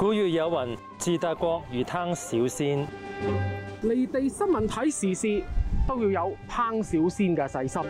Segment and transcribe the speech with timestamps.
[0.00, 2.86] 古語有云：治大國如烹小鮮。
[3.82, 5.44] 離地新聞睇時事
[5.86, 7.82] 都要有烹小鮮嘅細心。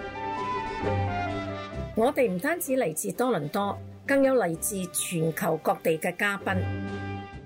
[1.95, 6.57] 我哋唔單止嚟自多倫多，更有嚟自全球各地嘅嘉賓。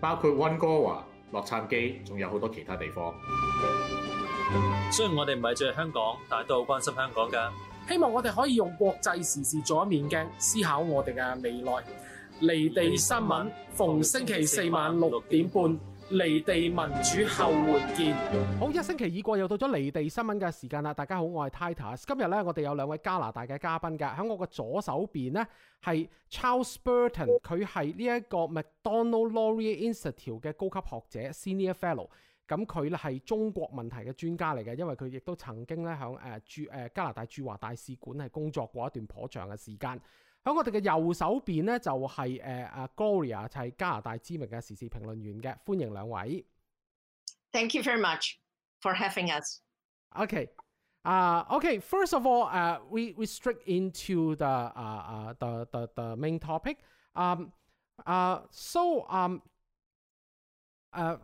[0.01, 3.13] 包括温哥華、洛杉磯，仲有好多其他地方。
[4.91, 7.51] 雖然我哋唔係住喺香港，但係都好關心香港㗎。
[7.87, 11.85] 希望我哋可以用國際時事做一面鏡，思考我哋嘅未來。
[12.41, 15.79] 離地新聞逢星期四晚六點半，
[16.11, 18.15] 離地民主後援見。
[18.59, 20.93] 好，一星期已過，又到咗離地新聞嘅時間啦！
[20.93, 22.03] 大家好，我係 Titus。
[22.07, 24.17] 今日咧，我哋有兩位加拿大嘅嘉賓㗎。
[24.17, 25.47] 喺我嘅左手邊呢，
[25.83, 32.09] 係 Charles Burton，佢係呢一個 McDonald Laurier Institute 嘅高級學者 Senior Fellow。
[32.47, 39.99] 咁佢咧係中國問題嘅專家嚟嘅，因為佢亦都曾經咧响诶驻诶加拿大駐華大使館係工作過一段頗長嘅時間。
[40.45, 46.45] 喺我哋嘅右手邊咧就係誒阿 Gloria，就係加拿大知名嘅時事評論員嘅，歡迎兩位。
[47.51, 48.37] Thank you very much
[48.81, 49.61] for having us.
[50.15, 50.49] Okay.
[51.05, 51.79] Uh, okay.
[51.81, 56.39] First of all, uh, we we straight into the uh, uh, the, the the main
[56.39, 56.79] topic.
[57.15, 57.53] Um,
[58.07, 59.43] uh, so um,
[60.93, 61.17] uh,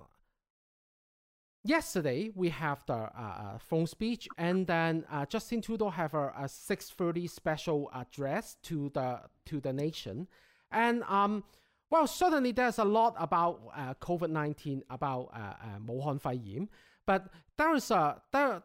[1.64, 6.28] yesterday we have the uh, uh, throne speech and then uh, justin trudeau have a,
[6.28, 10.27] a 6.30 special address to the to the nation.
[10.72, 11.44] And um,
[11.91, 16.69] well certainly there's a lot about uh, covid-19 about uh, uh, wuhan
[17.06, 18.62] but there is a there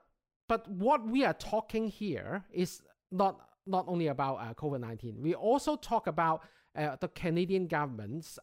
[0.47, 5.75] but what we are talking here is not not only about uh, covid-19 we also
[5.75, 6.43] talk about
[6.75, 8.37] uh, the canadian government's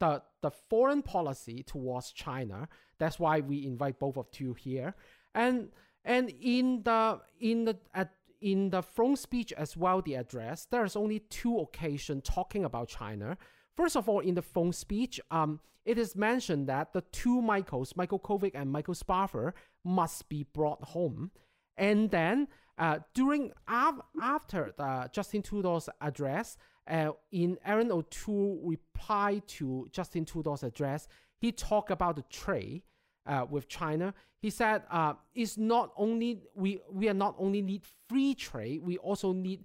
[0.00, 2.68] the the foreign policy towards China.
[2.98, 4.94] That's why we invite both of you here.
[5.34, 5.68] And
[6.04, 10.96] and in the in the at in the throne speech as well, the address, there's
[10.96, 13.38] only two occasions talking about China.
[13.74, 17.96] First of all, in the throne speech, um, it is mentioned that the two Michaels,
[17.96, 21.30] Michael Kovrig and Michael Spavor, must be brought home.
[21.76, 22.48] And then
[22.78, 26.56] uh, during af- after the Justin Trudeau's address,
[26.88, 31.08] uh, in Erin O'Toole reply to Justin Trudeau's address,
[31.38, 32.82] he talked about the trade
[33.26, 34.12] uh, with China.
[34.40, 38.98] He said, uh, "It's not only we we are not only need free trade, we
[38.98, 39.64] also need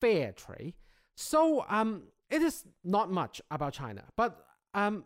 [0.00, 0.74] fair trade."
[1.16, 5.04] So um, it is not much about China, but um,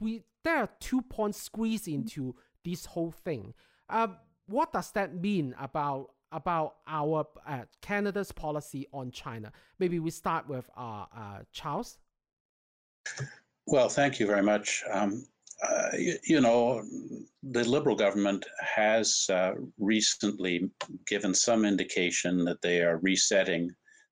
[0.00, 2.34] we there are two points squeezed into
[2.64, 3.52] this whole thing.
[3.88, 4.08] Uh,
[4.46, 9.52] what does that mean about about our uh, Canada's policy on China?
[9.78, 11.98] Maybe we start with uh, uh, Charles.
[13.66, 14.82] Well, thank you very much.
[14.90, 15.26] Um,
[15.62, 16.82] uh, you, you, know,
[17.42, 20.68] the Liberal government has uh, recently
[21.06, 23.70] given some indication that they are resetting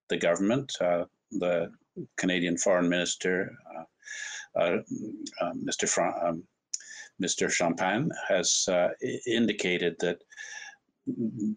[0.09, 0.73] the government.
[0.81, 1.71] Uh, the
[2.17, 3.53] Canadian Foreign Minister,
[4.57, 5.89] Mr.
[5.89, 6.45] Fra- um,
[7.21, 7.51] Mr.
[7.51, 8.69] Champagne, has
[9.27, 10.19] indicated that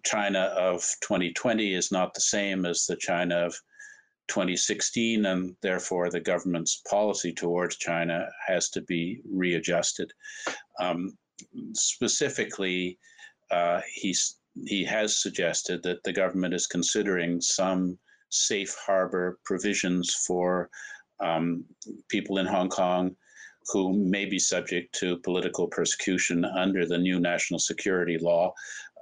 [0.04, 3.56] China of 2020 is not the same as the China of
[4.28, 10.12] 2016, and therefore the government's policy towards China has to be readjusted.
[10.80, 11.18] Um,
[11.74, 12.98] specifically,
[13.52, 20.70] uh, he's, he has suggested that the government is considering some safe harbor provisions for
[21.20, 21.64] um,
[22.10, 23.16] people in Hong Kong
[23.72, 28.54] who may be subject to political persecution under the new national security law,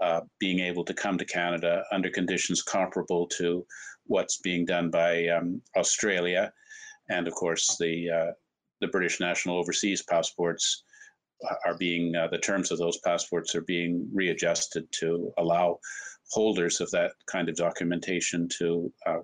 [0.01, 3.65] uh, being able to come to Canada under conditions comparable to
[4.05, 6.51] what's being done by um, Australia,
[7.09, 8.31] and of course the uh,
[8.81, 10.83] the British national overseas passports
[11.65, 15.79] are being uh, the terms of those passports are being readjusted to allow
[16.31, 19.19] holders of that kind of documentation to uh,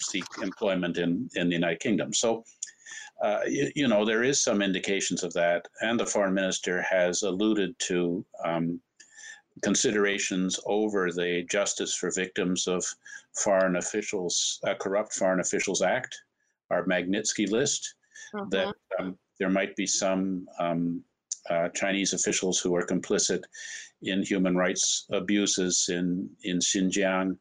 [0.00, 2.12] seek employment in in the United Kingdom.
[2.12, 2.44] So.
[3.20, 7.24] Uh, you, you, know, there is some indications of that, and the foreign minister has
[7.24, 8.80] alluded to um,
[9.62, 12.84] considerations over the Justice for Victims of
[13.42, 16.16] Foreign Officials, uh, Corrupt Foreign Officials Act,
[16.70, 17.94] our Magnitsky list,
[18.34, 18.50] Mhm.
[18.50, 21.02] that um, there might be some um,
[21.48, 23.42] uh, Chinese officials who are complicit
[24.02, 27.38] in human rights abuses in, in Xinjiang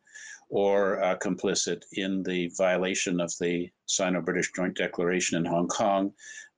[0.50, 6.14] or uh, complicit in the violation of the Sino British Joint Declaration in Hong Kong,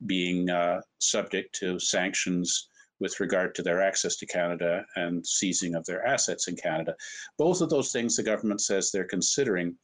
[0.06, 2.69] being uh, subject to sanctions
[3.00, 6.96] with regard to their access to Canada and seizing of their assets in Canada.
[7.38, 9.75] Both of those things the government says they're considering,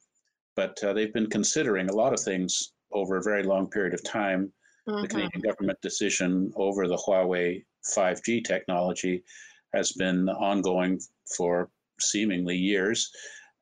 [0.55, 4.03] but uh, they've been considering a lot of things over a very long period of
[4.03, 4.51] time.
[4.85, 5.09] The Mhm.
[5.09, 7.65] Canadian government decision over the Huawei
[7.95, 9.23] 5G technology
[9.73, 10.99] has been ongoing
[11.35, 13.09] for seemingly years.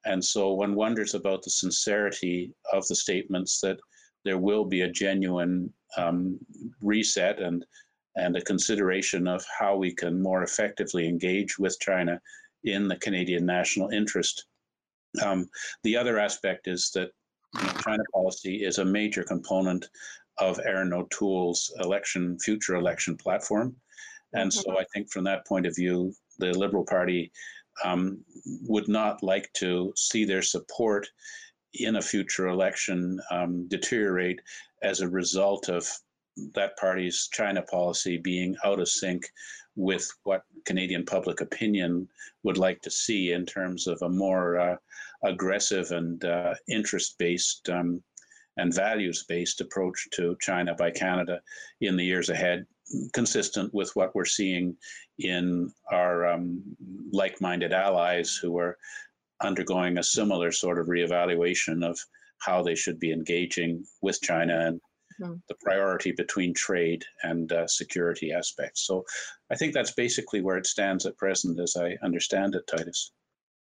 [0.05, 3.79] And so one wonders about the sincerity of the statements that
[4.25, 6.39] there will be a genuine um,
[6.81, 7.65] reset and
[8.15, 12.19] and a consideration of how we can more effectively engage with China
[12.63, 14.45] in the Canadian national interest.
[15.23, 15.49] Um,
[15.83, 17.11] the other aspect is that
[17.55, 19.85] you know, China policy is a major component
[20.39, 23.75] of Erin O'Toole's election, future election platform.
[24.33, 24.77] And so mm-hmm.
[24.77, 27.31] I think from that point of view, the Liberal Party
[27.83, 28.23] um,
[28.67, 31.07] would not like to see their support
[31.75, 34.39] in a future election um, deteriorate
[34.81, 35.87] as a result of
[36.53, 39.23] that party's China policy being out of sync
[39.75, 42.07] with what Canadian public opinion
[42.43, 44.75] would like to see in terms of a more uh,
[45.23, 48.01] aggressive and uh, interest based um,
[48.57, 51.41] and values based approach to China by Canada
[51.81, 52.65] in the years ahead,
[53.13, 54.75] consistent with what we're seeing
[55.19, 56.61] in our um,
[57.11, 58.77] like minded allies who are
[59.41, 61.99] undergoing a similar sort of reevaluation of
[62.39, 64.79] how they should be engaging with China and
[65.21, 65.35] mm-hmm.
[65.47, 68.85] the priority between trade and uh, security aspects.
[68.85, 69.03] So
[69.51, 73.11] I think that's basically where it stands at present, as I understand it, Titus.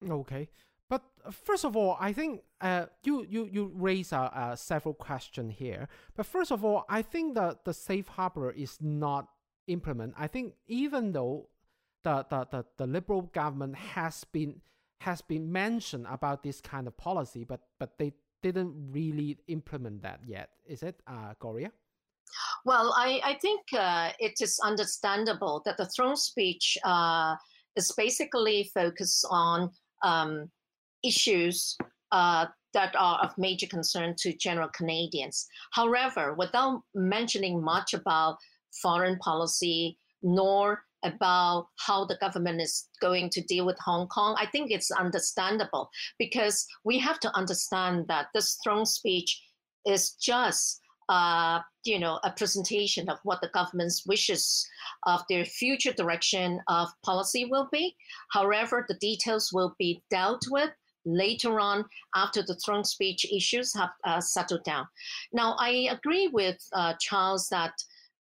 [0.10, 0.50] Okay.
[0.90, 4.94] But uh, first of all, I think uh, you you you raise uh, uh, several
[4.94, 5.88] questions here.
[6.16, 9.28] But first of all, I think that the safe harbor is not
[9.68, 10.16] implemented.
[10.18, 11.50] I think even though
[12.04, 14.62] the, the, the, the liberal government has been
[15.02, 18.14] has been mentioned about this kind of policy, but but they
[18.46, 20.50] didn't really implement that yet.
[20.68, 21.72] Is it, uh, Gloria?
[22.64, 27.36] Well, I, I think uh, it is understandable that the throne speech uh,
[27.76, 29.72] is basically focused on
[30.04, 30.52] um,
[31.04, 31.76] issues
[32.12, 35.48] uh, that are of major concern to general Canadians.
[35.72, 38.38] However, without mentioning much about
[38.82, 44.48] foreign policy nor about how the government is going to deal with Hong Kong, I
[44.48, 49.42] think it's understandable because we have to understand that this throne speech
[49.86, 54.68] is just uh, you know, a presentation of what the government's wishes
[55.06, 57.96] of their future direction of policy will be.
[58.32, 60.72] However, the details will be dealt with
[61.06, 61.86] later on
[62.16, 64.88] after the throne speech issues have uh, settled down.
[65.32, 67.74] Now, I agree with uh, Charles that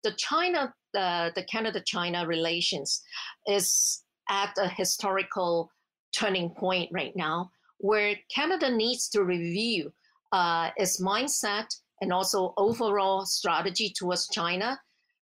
[0.05, 3.01] the China the, the Canada-China relations
[3.47, 5.69] is at a historical
[6.15, 9.91] turning point right now where Canada needs to review
[10.31, 11.65] uh, its mindset
[12.01, 14.79] and also overall strategy towards China,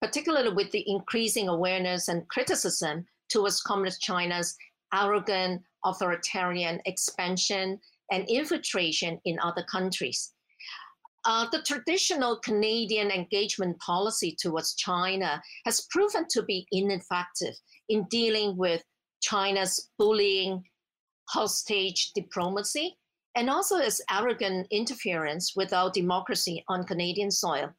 [0.00, 4.56] particularly with the increasing awareness and criticism towards Communist China's
[4.92, 7.78] arrogant authoritarian expansion
[8.10, 10.32] and infiltration in other countries.
[11.24, 17.54] Uh, the traditional Canadian engagement policy towards China has proven to be ineffective
[17.88, 18.82] in dealing with
[19.22, 20.64] China's bullying,
[21.28, 22.96] hostage diplomacy,
[23.36, 27.72] and also its arrogant interference with our democracy on Canadian soil.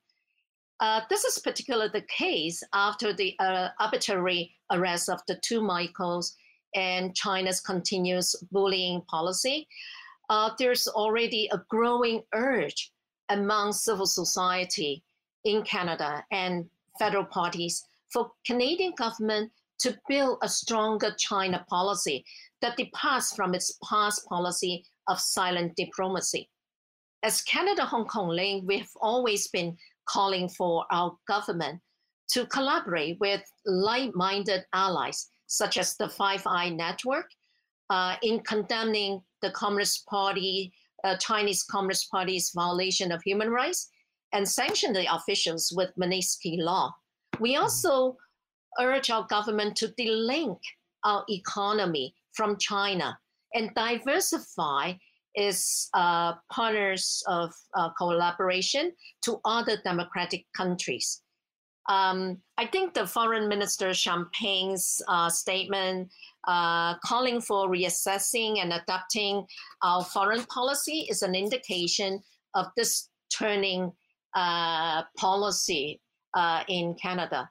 [0.79, 6.35] Uh, this is particularly the case after the uh, arbitrary arrest of the two Michaels
[6.75, 9.67] and China's continuous bullying policy.
[10.29, 12.91] Uh, there's already a growing urge
[13.29, 15.03] among civil society
[15.45, 22.23] in Canada and federal parties for Canadian government to build a stronger China policy
[22.61, 26.49] that departs from its past policy of silent diplomacy.
[27.23, 31.81] As Canada Hong Kong link, we've always been calling for our government
[32.29, 37.29] to collaborate with like minded allies, such as the Five Eye Network,
[37.89, 43.89] uh, in condemning the Communist Party uh, Chinese Communist Party's violation of human rights
[44.33, 46.93] and sanction the officials with Magnitsky Law.
[47.39, 47.63] We mm-hmm.
[47.63, 48.17] also
[48.79, 50.59] urge our government to delink
[51.03, 53.17] our economy from China
[53.53, 54.93] and diversify
[55.35, 58.91] its uh, partners of uh, collaboration
[59.23, 61.21] to other democratic countries.
[61.89, 66.09] Um, I think the Foreign Minister Champagne's uh, statement
[66.47, 69.45] uh, calling for reassessing and adapting
[69.81, 72.21] our foreign policy is an indication
[72.55, 73.91] of this turning
[74.35, 76.01] uh, policy
[76.33, 77.49] uh, in Canada.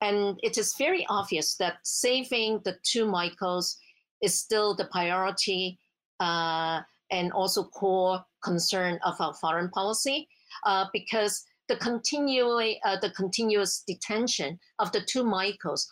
[0.00, 3.78] And it is very obvious that saving the two Michaels
[4.22, 5.78] is still the priority
[6.20, 10.28] uh, and also core concern of our foreign policy
[10.66, 15.88] uh, because the, continu- the continuous detention of the two Michaels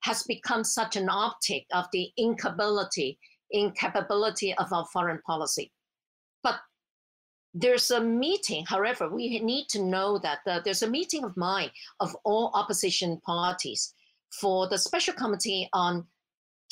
[0.00, 3.18] has become such an optic of the incapability,
[3.50, 5.72] incapability of our foreign policy.
[6.42, 6.56] But
[7.54, 11.70] there's a meeting, however, we need to know that the, there's a meeting of mind
[12.00, 13.94] of all opposition parties
[14.40, 16.06] for the Special Committee on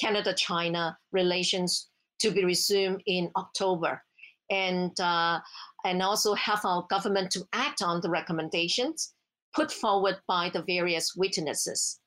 [0.01, 1.89] Canada China relations
[2.21, 4.03] to be resumed in October.
[4.49, 5.41] And, uh,
[5.85, 9.13] and also have our government to act on the recommendations
[9.55, 11.99] put forward by the various witnesses.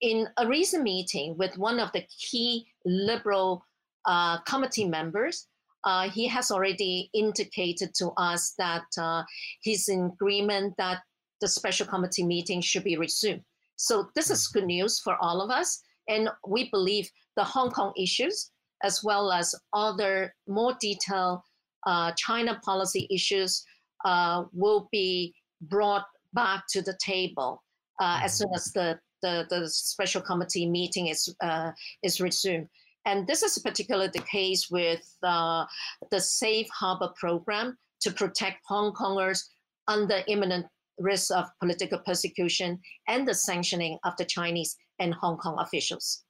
[0.00, 3.64] In a recent meeting with one of the key liberal
[4.04, 5.48] uh, committee members,
[5.84, 9.22] uh, he has already indicated to us that uh,
[9.60, 11.02] he's in agreement that
[11.40, 13.42] the special committee meeting should be resumed.
[13.76, 15.82] So this is good news for all of us.
[16.08, 18.50] And we believe the Hong Kong issues,
[18.82, 21.40] as well as other more detailed
[21.86, 23.64] uh, China policy issues,
[24.04, 27.62] uh, will be brought back to the table
[28.00, 32.68] uh, as soon as the, the, the, special committee meeting is, uh, is resumed.
[33.04, 35.64] And this is particularly the case with uh,
[36.10, 39.42] the Safe Harbor program to protect Hong Kongers
[39.88, 40.66] under imminent
[40.98, 46.24] risk of political persecution and the sanctioning of the Chinese and Hong Kong officials.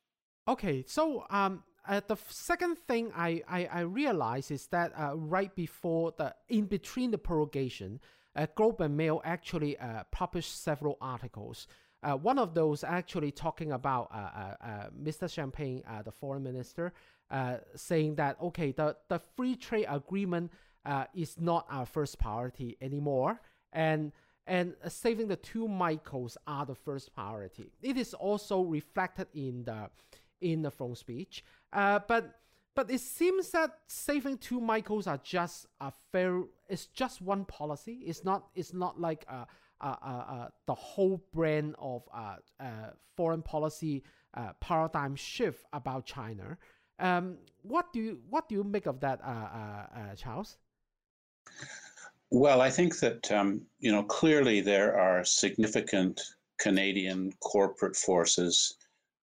[0.49, 5.55] Okay, so um, uh, the second thing I, I, I realize is that uh, right
[5.55, 8.01] before the in between the prorogation,
[8.35, 11.67] uh, Globe and Mail actually uh, published several articles.
[12.07, 15.29] Uh, one of those actually talking about uh, uh, uh Mr.
[15.29, 16.93] Champagne, the foreign minister,
[17.75, 20.53] saying that okay, the, the free trade agreement
[21.15, 23.41] is not our first priority anymore,
[23.73, 24.13] and
[24.47, 27.73] and saving the two Michaels are the first priority.
[27.83, 29.91] It is also reflected in the
[30.41, 32.39] in the throne speech, but
[32.77, 36.43] but it seems that saving two Michaels are just a fair.
[36.69, 38.03] It's just one policy.
[38.07, 38.49] It's not.
[38.55, 39.45] It's not like uh, uh, uh, uh
[39.81, 44.03] the whole brand of uh, uh, foreign policy
[44.61, 46.59] paradigm shift about China.
[46.99, 49.21] Um, what do you what do you make of that,
[50.17, 50.59] Charles?
[52.31, 56.21] Well, I think that um, you know clearly there are significant
[56.59, 58.77] Canadian corporate forces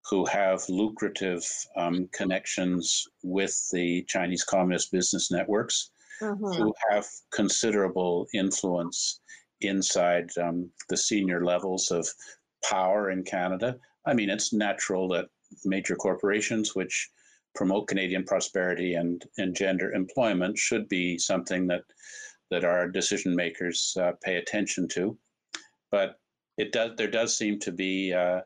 [0.10, 1.46] who have lucrative
[1.78, 5.92] um, connections with the Chinese Communist business networks,
[6.22, 6.54] mm-hmm.
[6.54, 9.22] who have considerable influence
[9.64, 12.08] inside um, the senior levels of
[12.64, 13.78] power in Canada.
[14.06, 15.28] I mean, it's natural that
[15.66, 17.10] major corporations, which
[17.56, 21.84] promote Canadian prosperity and engender employment, should be something that
[22.52, 25.18] that our decision makers uh, pay attention to.
[25.92, 26.20] But
[26.58, 28.42] it does there does seem to be uh,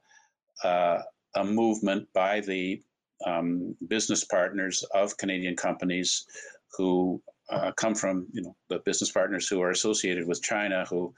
[0.63, 1.01] uh,
[1.35, 2.81] a movement by the
[3.25, 6.25] um, business partners of Canadian companies
[6.77, 11.13] who uh, come from you know the business partners who are associated with China, who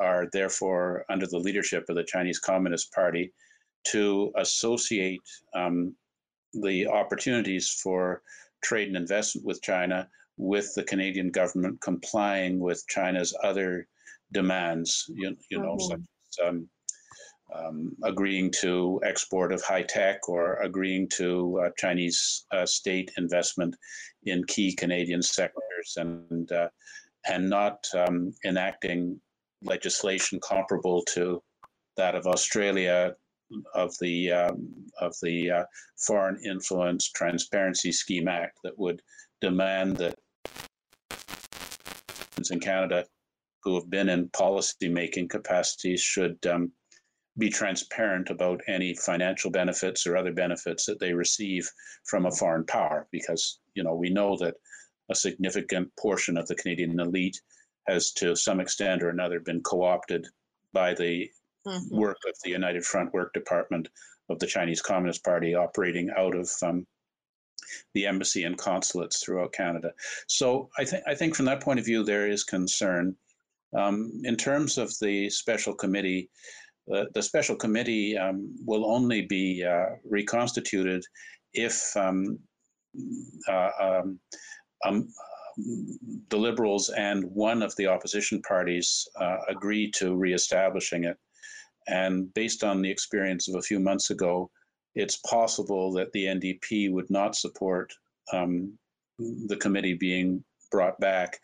[0.00, 3.32] are therefore under the leadership of the Chinese Communist Party,
[3.88, 5.20] to associate
[5.54, 5.94] um,
[6.52, 8.22] the opportunities for
[8.62, 13.86] trade and investment with China with the Canadian government complying with China's other
[14.32, 15.10] demands.
[15.14, 15.90] You, you know, mm-hmm.
[15.90, 16.00] such
[16.40, 16.68] as, um,
[17.54, 23.76] um, agreeing to export of high tech or agreeing to uh, Chinese uh, state investment
[24.24, 26.68] in key Canadian sectors and uh,
[27.26, 29.20] and not um, enacting
[29.62, 31.42] legislation comparable to
[31.96, 33.14] that of Australia
[33.74, 34.68] of the um,
[35.00, 35.64] of the uh,
[36.06, 39.02] Foreign Influence Transparency Scheme Act that would
[39.40, 40.18] demand that
[42.50, 43.06] in Canada
[43.62, 46.72] who have been in policy making capacities should um,
[47.38, 51.68] be transparent about any financial benefits or other benefits that they receive
[52.04, 54.54] from a foreign power because you know we know that
[55.10, 57.40] a significant portion of the Canadian elite
[57.88, 60.26] has to some extent or another been co-opted
[60.72, 61.28] by the
[61.66, 61.96] mm-hmm.
[61.96, 63.88] work of the United Front Work Department
[64.28, 66.86] of the Chinese Communist Party operating out of um,
[67.94, 69.92] the embassy and consulates throughout Canada.
[70.26, 73.16] So I think I think from that point of view there is concern.
[73.74, 76.28] Um, in terms of the special committee,
[76.86, 81.04] the, the special committee um, will only be uh, reconstituted
[81.54, 82.38] if um,
[83.48, 84.18] uh, um,
[84.84, 85.08] um,
[86.30, 91.16] the Liberals and one of the opposition parties uh, agree to reestablishing it.
[91.88, 94.50] And based on the experience of a few months ago,
[94.94, 97.92] it's possible that the NDP would not support
[98.32, 98.72] um,
[99.18, 101.38] the committee being brought back.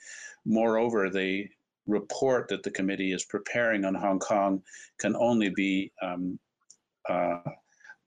[0.45, 1.47] Moreover, the
[1.89, 4.63] report that the committee is preparing on Hong Kong
[4.99, 6.39] can only be um,
[7.09, 7.41] uh,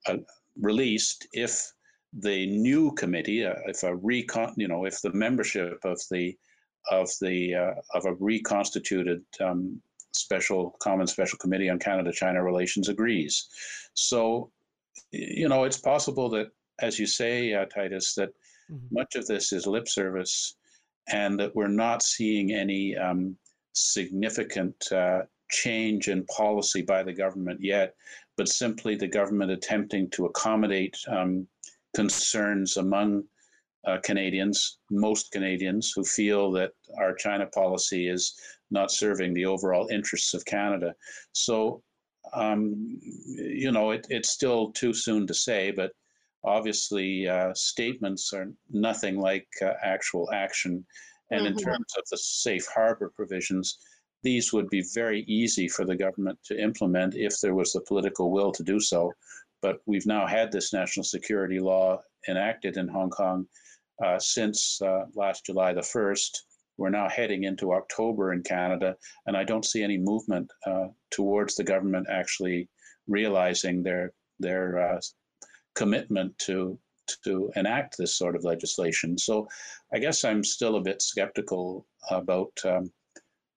[0.07, 0.17] uh,
[0.59, 1.73] released if
[2.13, 6.37] the new committee, uh, if a recon, you know, if the membership of the
[6.89, 9.81] of the uh, of a reconstituted um,
[10.13, 13.47] special common special committee on Canada-China relations agrees.
[13.93, 14.51] So,
[15.11, 16.47] you know, it's possible that,
[16.81, 18.29] as you say, uh, Titus, that
[18.69, 18.87] mm-hmm.
[18.91, 20.55] much of this is lip service,
[21.07, 23.37] and that we're not seeing any um,
[23.73, 27.95] significant uh, change in policy by the government yet,
[28.37, 31.47] but simply the government attempting to accommodate um,
[31.93, 33.23] concerns among
[33.87, 38.33] uh, Canadians, most Canadians, who feel that our China policy is
[38.69, 40.93] not serving the overall interests of Canada.
[41.33, 41.81] So,
[42.33, 45.91] um, you know, it, it's still too soon to say, but
[46.43, 50.85] obviously, uh, statements are nothing like uh, actual action.
[51.31, 51.57] And mm-hmm.
[51.57, 53.77] in terms of the safe harbor provisions,
[54.23, 58.31] these would be very easy for the government to implement if there was the political
[58.31, 59.11] will to do so.
[59.61, 63.47] But we've now had this national security law enacted in Hong Kong
[64.03, 66.37] uh, since uh, last July the 1st.
[66.77, 68.95] We're now heading into October in Canada,
[69.27, 72.69] and I don't see any movement uh, towards the government actually
[73.07, 74.99] realizing their their uh,
[75.75, 76.79] commitment to
[77.23, 79.17] to enact this sort of legislation.
[79.17, 79.47] So,
[79.93, 82.91] I guess I'm still a bit skeptical about um,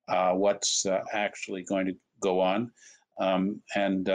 [0.08, 2.70] uh, what's uh, actually going to go on,
[3.18, 4.08] um, and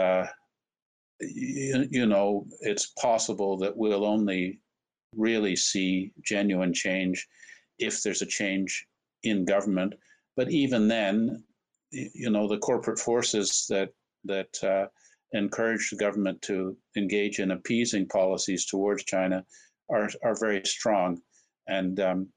[1.20, 4.60] you, you know, it's possible that we'll only
[5.16, 7.26] really see genuine change
[7.78, 8.86] if there's a change
[9.22, 9.94] in government.
[10.36, 11.44] But even then,
[11.90, 13.90] you know, the corporate forces that
[14.24, 14.86] that uh,
[15.32, 19.44] encourage the government to engage in appeasing policies towards China
[19.90, 21.20] are are very strong,
[21.68, 22.28] and um,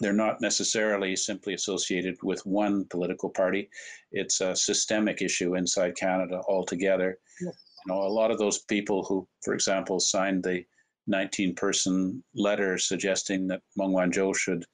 [0.00, 3.68] they're not necessarily simply associated with one political party.
[4.12, 7.18] It's a systemic issue inside Canada altogether.
[7.40, 7.54] Yes.
[7.86, 10.64] You know, a lot of those people who, for example, signed the
[11.06, 14.64] 19 person letter suggesting that Meng Wanzhou should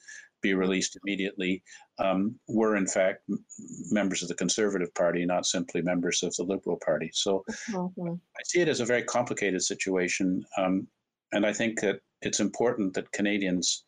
[0.45, 1.63] be released immediately
[1.99, 3.23] um, were in fact
[3.91, 7.11] members of the Conservative Party, not simply members of the Liberal Party.
[7.15, 8.13] So mm-hmm.
[8.13, 10.45] I see it as a very complicated situation.
[10.59, 10.87] Um,
[11.33, 13.85] and I think that it's important that Canadians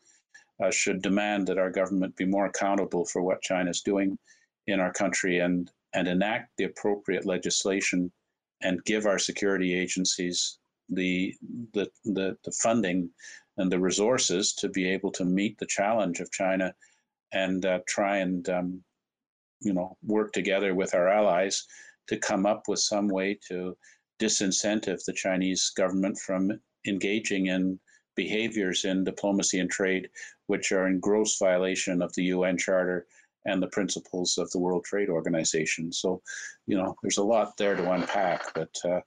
[0.63, 4.19] uh, should demand that our government be more accountable for what China is doing
[4.67, 8.11] in our country and, and enact the appropriate legislation
[8.63, 11.35] and give our security agencies the,
[11.73, 13.11] the, the, the funding
[13.59, 16.75] and the resources to be able to meet the challenge of China
[17.33, 18.83] and uh, try and um,
[19.61, 21.65] you know work together with our allies
[22.09, 23.77] to come up with some way to
[24.21, 26.53] disincentive the Chinese government from
[26.87, 27.79] engaging in
[28.15, 30.09] behaviors in diplomacy and trade
[30.47, 33.07] which are in gross violation of the UN Charter
[33.45, 35.93] and the principles of the World Trade Organization.
[35.93, 36.21] So,
[36.67, 39.01] you know, there's a lot there to unpack, but uh,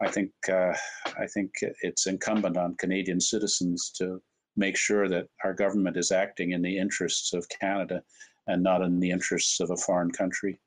[0.00, 0.74] I think uh,
[1.18, 4.20] I think it's incumbent on Canadian citizens to
[4.56, 8.02] make sure that our government is acting in the interests of Canada
[8.46, 10.60] and not in the interests of a foreign country.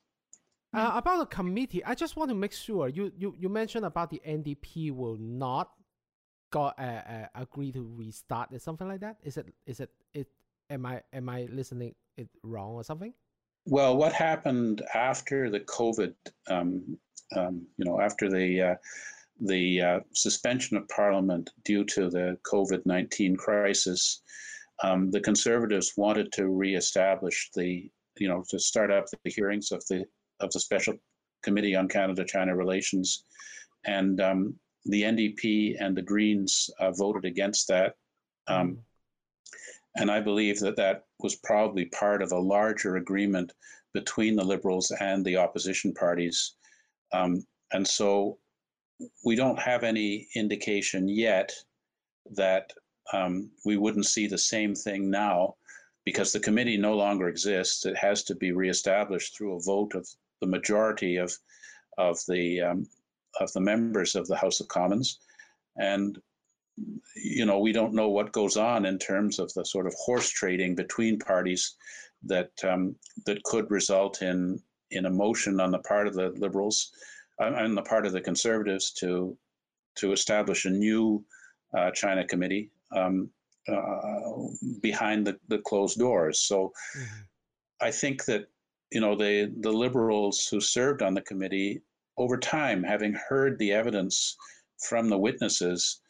[0.73, 4.09] Uh, about the committee, I just want to make sure you, you, you mentioned about
[4.09, 5.71] the NDP will not
[6.51, 9.17] got uh, uh, agree to restart or something like that.
[9.23, 10.27] Is it is it it?
[10.69, 13.13] Am I am I listening it wrong or something?
[13.65, 16.13] Well, what happened after the COVID,
[16.49, 16.97] um,
[17.35, 18.75] um, you know, after the uh,
[19.41, 24.21] the uh, suspension of Parliament due to the COVID 19 crisis,
[24.83, 29.83] um, the Conservatives wanted to reestablish the, you know, to start up the hearings of
[29.89, 30.05] the
[30.39, 30.93] of the Special
[31.43, 33.23] Committee on Canada-China Relations,
[33.85, 37.95] and um, the NDP and the Greens uh, voted against that.
[38.47, 38.79] Um,
[39.97, 43.51] and I believe that that was probably part of a larger agreement
[43.93, 46.55] between the Liberals and the opposition parties.
[47.13, 48.37] Um, and so
[49.23, 51.51] we don't have any indication yet
[52.31, 52.71] that
[53.13, 55.55] um, we wouldn't see the same thing now
[56.05, 57.85] because the committee no longer exists.
[57.85, 60.07] It has to be reestablished through a vote of
[60.41, 61.33] the majority of
[61.97, 62.87] of the um,
[63.39, 65.19] of the members of the House of Commons,
[65.77, 66.19] and
[67.15, 70.29] you know we don't know what goes on in terms of the sort of horse
[70.29, 71.75] trading between parties
[72.23, 76.91] that um, that could result in in a motion on the part of the Liberals
[77.39, 79.37] on the part of the conservatives to
[79.95, 81.23] to establish a new
[81.75, 83.29] uh, China committee um,
[83.67, 84.31] uh,
[84.81, 86.39] behind the, the closed doors.
[86.41, 87.21] So mm-hmm.
[87.81, 88.45] I think that
[88.91, 91.81] you know the the liberals who served on the committee
[92.17, 94.35] over time, having heard the evidence
[94.87, 96.01] from the witnesses,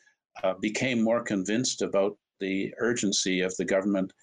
[0.43, 4.13] uh, became more convinced about the urgency of the government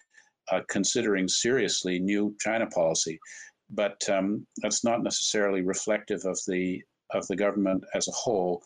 [0.53, 3.19] uh, considering seriously new China policy.
[3.71, 8.63] But um, that's not necessarily reflective of the of the government as a whole.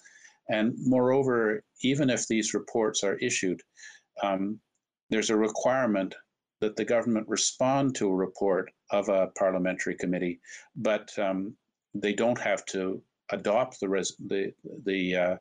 [0.49, 3.61] And moreover, even if these reports are issued,
[4.23, 4.59] um,
[5.11, 6.15] there's a requirement
[6.61, 10.41] that the government respond to a report of a parliamentary committee,
[10.77, 11.55] but um,
[11.95, 14.53] they don't have to adopt the res- the
[14.85, 15.37] the uh,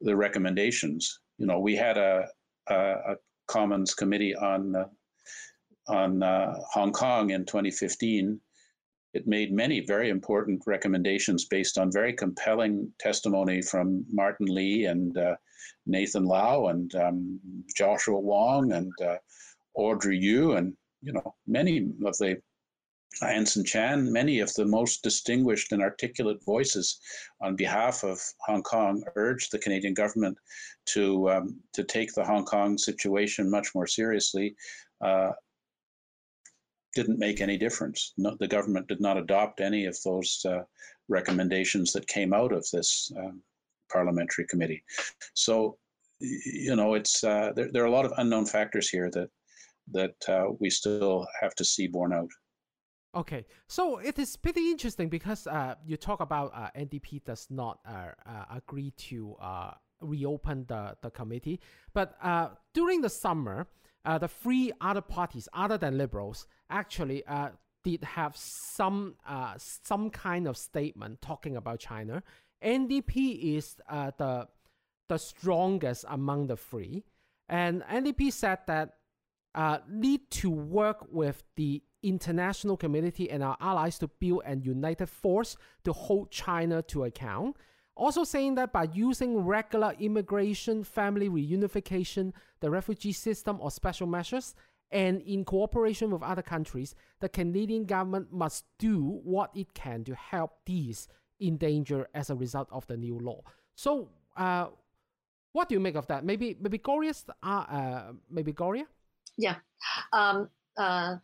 [0.00, 1.20] the recommendations.
[1.38, 2.26] You know, we had a
[2.68, 4.88] a, a Commons committee on uh,
[5.88, 8.40] on uh, Hong Kong in 2015.
[9.18, 15.18] It made many very important recommendations based on very compelling testimony from Martin Lee and
[15.18, 15.34] uh,
[15.86, 17.40] Nathan Law and um,
[17.76, 19.16] Joshua Wong and uh,
[19.74, 22.40] Audrey Eu and you know many of the
[23.20, 27.00] Anson Chan, many of the most distinguished and articulate voices
[27.40, 30.38] on behalf of Hong Kong urged the Canadian government
[30.94, 34.54] to um, to take the Hong Kong situation much more seriously.
[35.00, 35.32] Uh,
[36.94, 38.12] didn't make any difference.
[38.16, 40.62] No, the government did not adopt any of those uh,
[41.08, 43.42] recommendations that came out of this um,
[43.90, 44.82] parliamentary committee.
[45.34, 45.78] So,
[46.20, 49.28] you know, it's uh, there, there, are a lot of unknown factors here that
[49.92, 52.28] that uh, we still have to see borne out.
[53.14, 57.78] Okay, so it is pretty interesting because uh, you talk about uh, NDP does not
[57.86, 59.34] uh, agree to
[60.00, 61.58] reopen the, the committee,
[61.94, 62.18] but
[62.74, 63.66] during the summer,
[64.18, 67.50] the three other parties other than Liberals actually uh,
[67.84, 72.22] did have some uh, some kind of statement talking about China.
[72.62, 74.48] NDP is uh, the
[75.08, 77.04] the strongest among the three,
[77.48, 78.94] and NDP said that
[79.54, 85.08] uh, need to work with the international community and our allies to build a united
[85.08, 87.56] force to hold China to account.
[87.98, 94.54] Also saying that by using regular immigration, family reunification, the refugee system, or special measures,
[94.92, 100.14] and in cooperation with other countries, the Canadian government must do what it can to
[100.14, 101.08] help these
[101.40, 103.42] in danger as a result of the new law.
[103.74, 104.68] So, uh,
[105.52, 106.24] what do you make of that?
[106.24, 108.86] Maybe, maybe Gloria, uh, uh, maybe Gloria.
[109.36, 109.56] Yeah,
[110.12, 111.16] um, uh,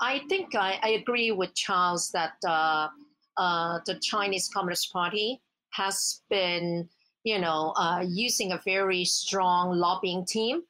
[0.00, 2.88] I think I, I, agree with Charles that uh,
[3.36, 5.40] uh, the Chinese Communist Party
[5.74, 6.88] has been,
[7.24, 10.62] you know, uh, using a very strong lobbying team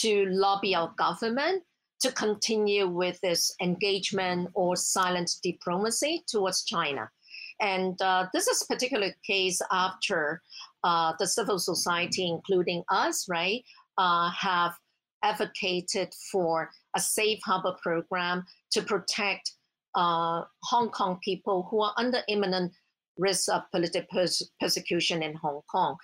[0.00, 1.62] to lobby our government
[2.00, 7.08] to continue with this engagement or silent diplomacy towards China.
[7.60, 10.40] And uh, this is particular case after
[10.82, 13.62] uh, the civil society, including us, right,
[13.98, 14.72] uh, have
[15.22, 19.52] advocated for a safe harbor program to protect
[19.94, 22.72] uh, Hong Kong people who are under imminent
[23.20, 25.96] risk of political pers- persecution in Hong Kong,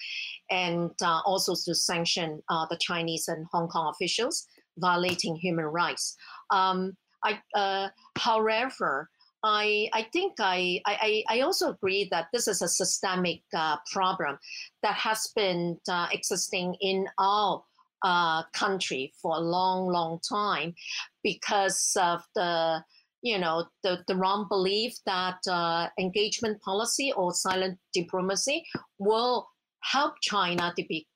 [0.51, 4.47] and uh, also to sanction uh, the Chinese and Hong Kong officials
[4.79, 6.17] violating human rights.
[6.51, 9.09] Um, I, uh, however,
[9.43, 14.39] I, I think I, I, I also agree that this is a systemic uh, problem
[14.83, 17.63] that has been uh, existing in our
[18.03, 20.75] uh, country for a long, long time
[21.23, 22.83] because of the
[23.27, 28.65] you know the, the wrong belief that uh, engagement policy or silent diplomacy
[28.99, 29.49] will
[29.83, 31.07] help China to be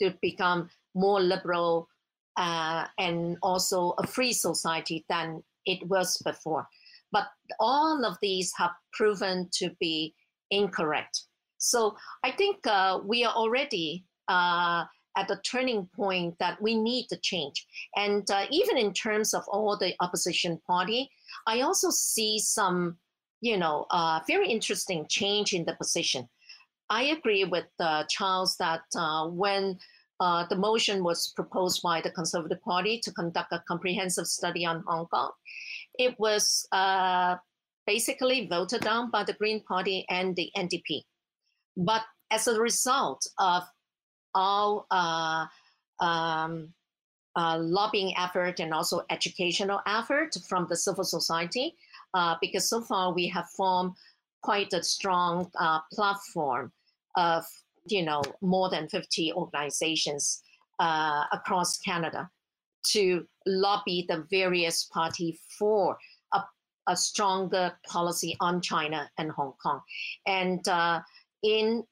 [0.00, 1.88] to become more liberal
[2.38, 6.66] uh, and also a free society than it was before.
[7.12, 7.26] But
[7.58, 10.14] all of these have proven to be
[10.50, 11.24] incorrect.
[11.58, 14.84] So I think uh, we are already uh,
[15.16, 17.66] at the turning point that we need to change.
[17.96, 21.10] And uh, even in terms of all the opposition party,
[21.46, 22.96] I also see some,
[23.40, 26.28] you know, uh, very interesting change in the position.
[26.90, 28.82] I agree with uh, Charles that
[29.32, 29.78] when
[30.20, 34.82] uh, the motion was proposed by the Conservative Party to conduct a comprehensive study on
[34.86, 35.30] Hong Kong.
[35.98, 37.36] It was uh,
[37.86, 41.02] basically voted down by the Green Party and the NDP.
[41.76, 43.62] But as a result of
[44.34, 45.46] all uh,
[46.00, 46.74] um,
[47.38, 51.74] uh, lobbying effort and also educational effort from the civil society,
[52.14, 53.92] uh, because so far we have formed
[54.42, 56.72] quite a strong uh, platform
[57.16, 57.44] of
[57.92, 60.42] you know, more than 50 organizations
[60.78, 62.30] uh, across Canada
[62.86, 65.98] to lobby the various party for
[66.32, 66.42] a,
[66.86, 69.80] a, stronger policy on China and Hong Kong.
[70.26, 71.00] And uh,
[71.42, 71.84] in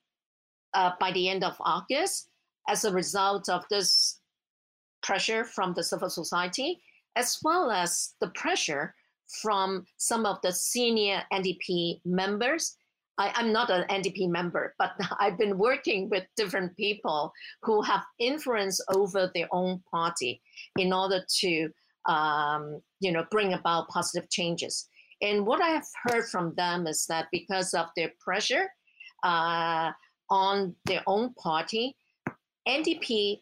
[0.74, 2.30] uh, by the end of August,
[2.68, 4.15] as a result of this
[5.06, 6.80] pressure from the civil society,
[7.14, 8.94] as well as the pressure
[9.42, 12.76] from some of the senior NDP members
[13.18, 18.04] I, am not an NDP member, but I've been working with different people who have
[18.18, 20.42] influence over their own party
[20.78, 21.68] in order to,
[22.06, 24.88] um, you know, bring about positive changes.
[25.22, 28.68] And what I have heard from them is that because of their pressure
[29.24, 29.92] uh,
[30.28, 31.96] on their own party,
[32.68, 33.40] NDP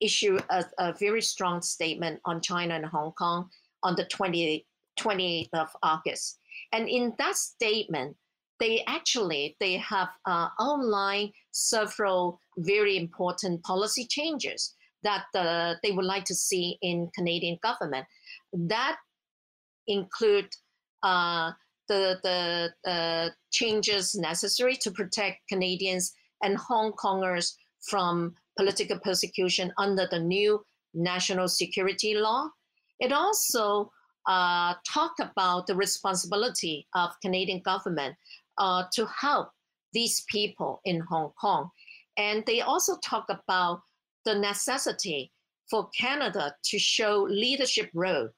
[0.00, 3.48] issued a, a, very strong statement on China and Hong Kong
[3.82, 4.66] on the 20,
[4.98, 6.38] 28th of August.
[6.72, 8.16] And in that statement,
[8.60, 16.04] they actually they have uh, outlined several very important policy changes that uh, they would
[16.04, 18.06] like to see in Canadian government.
[18.52, 18.96] That
[19.86, 20.48] include
[21.02, 21.52] uh,
[21.88, 30.06] the, the uh, changes necessary to protect Canadians and Hong Kongers from political persecution under
[30.10, 30.64] the new
[30.94, 32.48] national security law.
[33.00, 33.90] It also
[34.26, 38.16] uh, talked about the responsibility of Canadian government
[38.58, 39.50] uh, to help
[39.92, 41.70] these people in Hong Kong.
[42.16, 43.80] And they also talk about
[44.24, 45.32] the necessity
[45.68, 48.28] for Canada to show leadership role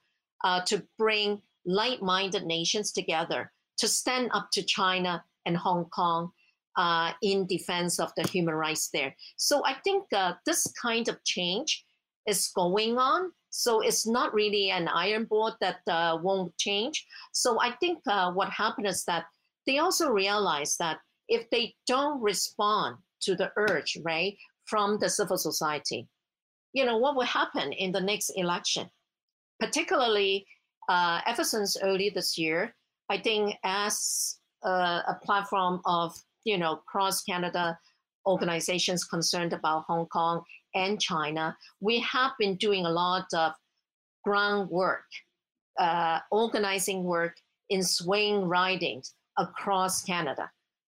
[0.43, 6.31] uh, to bring like-minded nations together to stand up to China and Hong Kong
[6.77, 9.13] uh, in defense of the human rights there.
[9.37, 11.83] So I think uh, this kind of change
[12.27, 13.31] is going on.
[13.49, 17.05] So it's not really an iron board that uh, won't change.
[17.33, 19.25] So I think uh, what happened is that
[19.65, 24.35] they also realize that if they don't respond to the urge, right,
[24.65, 26.07] from the civil society,
[26.73, 28.87] you know, what will happen in the next election?
[29.59, 30.45] Particularly
[30.89, 32.75] uh, ever since early this year,
[33.09, 36.13] I think as a, a platform of,
[36.47, 37.77] you know, cross Canada
[38.25, 40.41] organizations concerned about Hong Kong
[40.73, 43.51] and China, we have been doing a lot of
[44.23, 45.05] groundwork,
[45.77, 47.35] uh, organizing work
[47.69, 50.49] in swing ridings across Canada.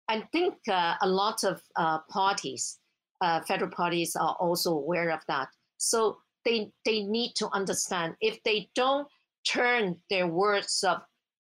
[0.08, 2.80] I think uh, a lot of uh, parties,
[3.22, 5.50] uh, federal parties, are also aware of that.
[5.78, 9.08] So they they need to understand if they don't
[9.48, 11.02] turn their words of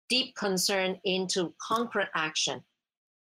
[0.08, 2.62] deep concern into concrete action,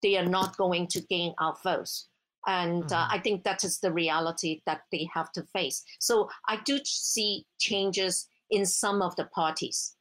[0.04, 2.10] they are not going to gain our votes.
[2.46, 3.16] And uh, Mhm.
[3.16, 5.84] I think that is the reality that they have to face.
[6.00, 9.96] So I do see changes in some of the parties.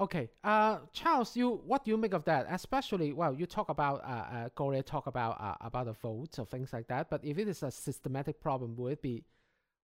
[0.00, 2.46] Okay, uh, Charles, you what do you make of that?
[2.48, 6.72] Especially, well, you talk about uh, uh talk about uh, about the votes or things
[6.72, 7.10] like that.
[7.10, 9.24] But if it is a systematic problem, will it be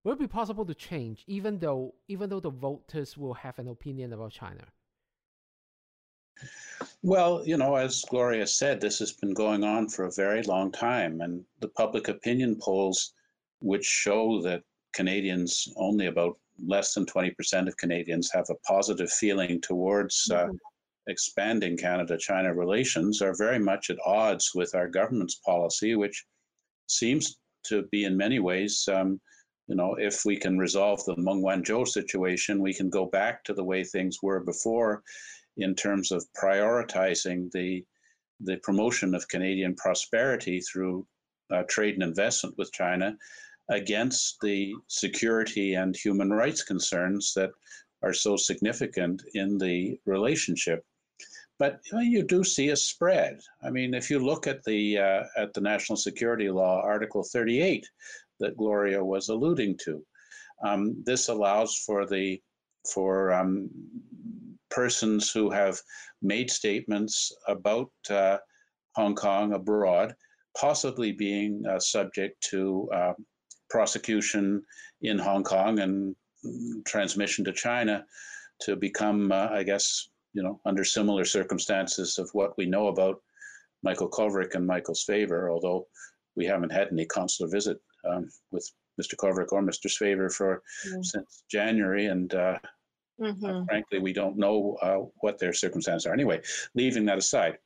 [0.03, 3.69] will it be possible to change, even though even though the voters will have an
[3.69, 4.65] opinion about China?
[7.03, 10.73] Well, you know, as Gloria said, this has been going on for a very long
[10.73, 13.15] time, and the public opinion polls,
[13.61, 19.61] which show that Canadians, only about less than 20% of Canadians, have a positive feeling
[19.61, 20.49] towards uh,
[21.07, 26.25] expanding Canada China relations, are very much at odds with our government's policy, which
[26.89, 28.89] seems to be in many ways.
[28.93, 29.21] Um,
[29.69, 33.55] you know, if we can resolve the Meng Wanzhou situation, we can go back to
[33.55, 35.03] the way things were before
[35.57, 37.85] in terms of prioritizing the
[38.41, 41.07] the promotion of Canadian prosperity through
[41.51, 43.17] uh, trade and investment with China
[43.71, 47.51] against the security and human rights concerns that
[48.03, 50.85] are so significant in the relationship.
[51.59, 53.41] But you, know, you do see a spread.
[53.63, 57.89] I mean, if you look at the uh, at the national security law, Article 38,
[58.41, 60.05] that Gloria was alluding to,
[60.63, 62.41] um, this allows for the
[62.93, 63.71] for um,
[64.71, 65.81] persons who have
[66.23, 68.39] made statements about uh,
[68.95, 70.15] Hong Kong abroad,
[70.59, 73.13] possibly being uh, subject to uh,
[73.71, 74.63] prosecution
[75.03, 76.15] in Hong Kong and
[76.85, 78.05] transmission to China
[78.63, 83.21] to become, uh, I guess, you know, under similar circumstances of what we know about
[83.83, 85.87] Michael Kovrig and Michael Spavor, although
[86.37, 89.15] we haven't had any consular visit um, with Mr.
[89.17, 89.91] Kovrig or Mr.
[89.91, 91.05] Spavor for Mm.
[91.05, 92.59] since January, and uh,
[93.21, 93.67] Mhm.
[93.67, 96.13] frankly, we don't know uh, what their circumstances are.
[96.13, 96.43] Anyway,
[96.75, 97.59] leaving that aside,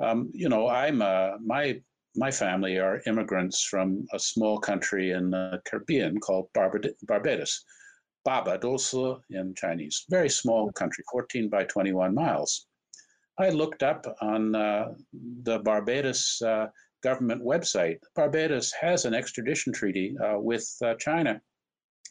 [0.00, 1.80] um, you know, I'm uh, my
[2.14, 7.64] my family are immigrants from a small country in the Caribbean called Barbad- Barbados,
[8.24, 8.94] Barbados
[9.30, 10.04] in Chinese.
[10.10, 12.66] Very small country, 14 by 21 miles.
[13.38, 14.92] I looked up on uh,
[15.42, 16.66] the Barbados uh,
[17.02, 17.98] government website.
[18.14, 21.40] Barbados has an extradition treaty uh, with uh, China.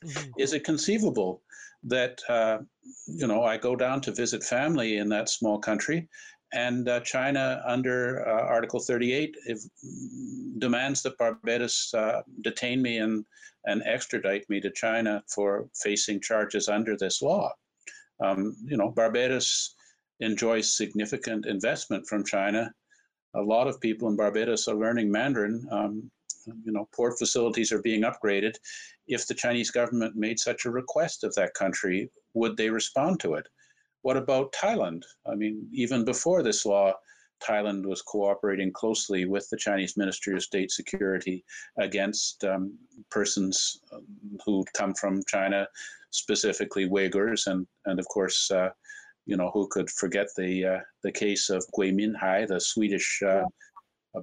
[0.03, 0.33] Mhm.
[0.37, 1.43] Is it conceivable
[1.83, 2.59] that uh,
[3.07, 6.09] you know I go down to visit family in that small country,
[6.53, 9.59] and uh, China, under uh, Article 38, if,
[10.57, 13.25] demands that Barbados uh, detain me and
[13.65, 17.51] and extradite me to China for facing charges under this law?
[18.23, 19.75] Um, you know, Barbados
[20.19, 22.73] enjoys significant investment from China.
[23.35, 25.67] A lot of people in Barbados are learning Mandarin.
[25.71, 26.11] Um,
[26.45, 28.55] you know, port facilities are being upgraded
[29.07, 33.33] if the Chinese government made such a request of that country, would they respond to
[33.35, 33.47] it?
[34.03, 35.03] What about Thailand?
[35.25, 36.93] I mean, even before this law,
[37.43, 41.43] Thailand was cooperating closely with the Chinese Ministry of State Security
[41.77, 42.77] against um,
[43.09, 44.05] persons um,
[44.45, 45.67] who come from China,
[46.11, 48.69] specifically Uyghurs, and and of course, uh,
[49.25, 53.43] you know, who could forget the uh, the case of Gui Minhai, the Swedish uh,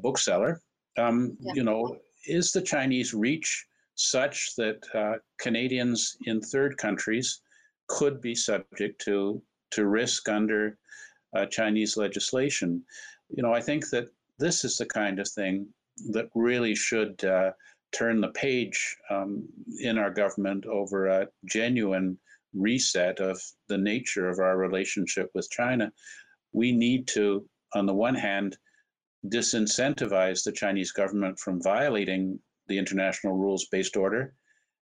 [0.01, 0.63] bookseller.
[0.97, 1.53] Um, Yeah.
[1.55, 1.97] You know,
[2.29, 7.41] is the Chinese reach such that uh, Canadians in third countries
[7.89, 10.79] could be subject to to risk under
[11.35, 12.83] uh, Chinese legislation.
[13.29, 15.67] You know, I think that this is the kind of thing
[16.11, 17.51] that really should uh,
[17.93, 19.47] turn the page um,
[19.81, 22.19] in our government over a genuine
[22.55, 25.93] reset of the nature of our relationship with China.
[26.53, 28.57] We need to, on the one hand,
[29.27, 34.35] disincentivize the Chinese government from violating the international rules based order.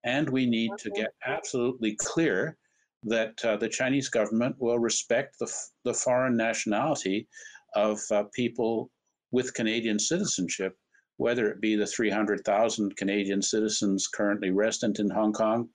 [0.03, 2.57] And we need to get absolutely clear
[3.03, 5.51] that uh, the Chinese government will respect the,
[5.83, 7.27] the foreign nationality
[7.75, 8.89] of uh, people
[9.31, 10.77] with Canadian citizenship,
[11.17, 15.69] whether it be the 300,000 Canadian citizens currently resident in Hong Kong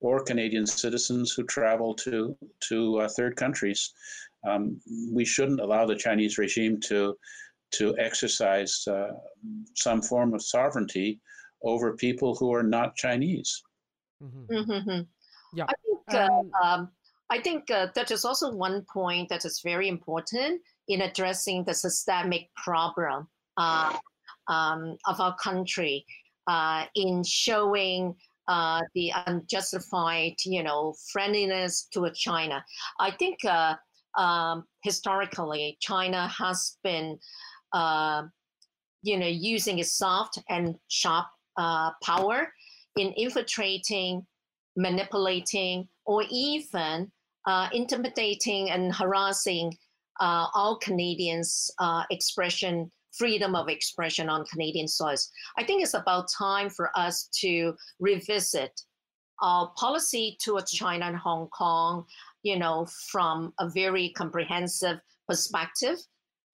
[0.00, 3.92] or Canadian citizens who travel to, to uh, third countries.
[4.46, 4.80] Um,
[5.12, 7.16] we shouldn't allow the Chinese regime to,
[7.78, 9.12] to exercise uh,
[9.74, 11.20] some form of sovereignty
[11.62, 13.62] over people who are not Chinese.
[14.22, 14.72] Mm-hmm.
[14.72, 15.00] Mm-hmm.
[15.58, 15.66] Yeah.
[15.68, 16.88] I think uh, Um, um,
[17.30, 21.74] I think uh, that is also one point that is very important in addressing the
[21.74, 23.96] systemic problem uh,
[24.48, 26.04] um, of our country
[26.46, 28.14] uh, in showing
[28.46, 32.62] uh, the unjustified, you know, friendliness to China.
[33.00, 33.74] I think uh,
[34.18, 37.18] um, historically China has been,
[37.74, 38.22] uh,
[39.02, 41.26] you know, using its soft and sharp
[41.58, 42.50] uh, power
[42.96, 44.26] in infiltrating,
[44.76, 47.12] manipulating, or even
[47.46, 49.76] uh, intimidating and harassing
[50.20, 55.30] uh, all Canadians' uh, expression, freedom of expression on Canadian soils.
[55.58, 58.80] I think it's about time for us to revisit
[59.42, 62.04] our policy towards China and Hong Kong,
[62.42, 65.98] you know, from a very comprehensive perspective.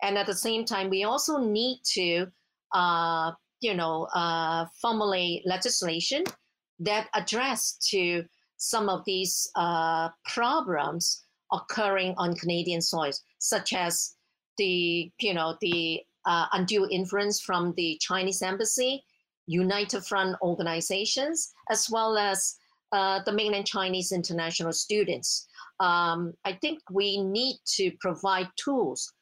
[0.02, 2.26] And at the same time, we also need to,
[2.74, 6.24] uh, you know, uh, formulate legislation
[6.78, 8.24] that address to
[8.56, 14.14] some of these uh, problems occurring on Canadian soils, such as
[14.58, 19.02] the, you know, the uh, undue influence from the Chinese embassy,
[19.46, 22.56] United Front organizations, as well as
[22.92, 25.46] uh, the mainland Chinese international students.
[25.80, 29.12] Um, I think we need to provide tools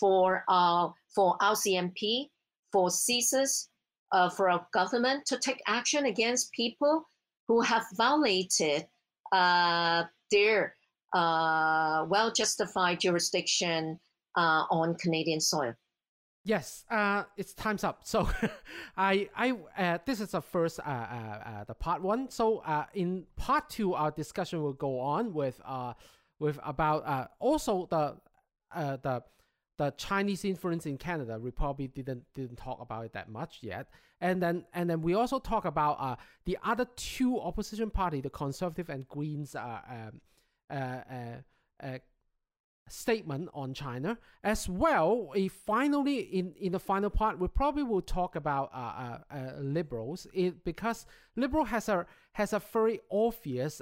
[0.00, 2.30] for our for RCMP,
[2.72, 3.68] for CSIS,
[4.12, 7.08] uh, for our government to take action against people
[7.46, 8.86] who have violated
[9.32, 10.74] uh, their
[11.12, 13.98] uh, well justified jurisdiction
[14.36, 15.74] uh, on Canadian soil.
[16.46, 18.00] Yes, uh, it's time's up.
[18.04, 18.28] So,
[18.98, 22.28] I, I, uh, this is the first, uh, uh, uh, the part one.
[22.28, 25.94] So, uh, in part two, our discussion will go on with, uh,
[26.38, 28.16] with about, uh, also the,
[28.74, 29.22] uh, the,
[29.76, 31.38] the Chinese influence in Canada.
[31.38, 33.88] We probably didn't didn't talk about it that much yet.
[34.20, 38.30] And then, and then we also talk about, uh, the other two opposition party, the
[38.30, 40.20] Conservative and Greens, uh, um,
[40.70, 41.36] uh, uh,
[41.82, 41.98] uh,
[42.88, 45.30] statement on China as well.
[45.34, 49.18] If finally in in the final part, we probably will talk about uh,
[49.58, 53.80] liberals it, because liberal has a has a very obvious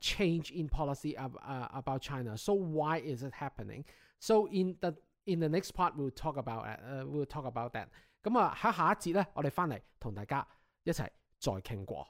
[0.00, 1.36] change in policy ab,
[1.74, 2.38] about China.
[2.38, 3.84] So why is it happening?
[4.26, 4.94] So in the
[5.26, 7.88] in the next part, we'll talk about uh, uh, we'll talk about that.
[8.22, 10.46] 咁啊喺下一節咧，我哋翻嚟同大家
[10.84, 11.06] 一齊
[11.38, 12.08] 再傾過。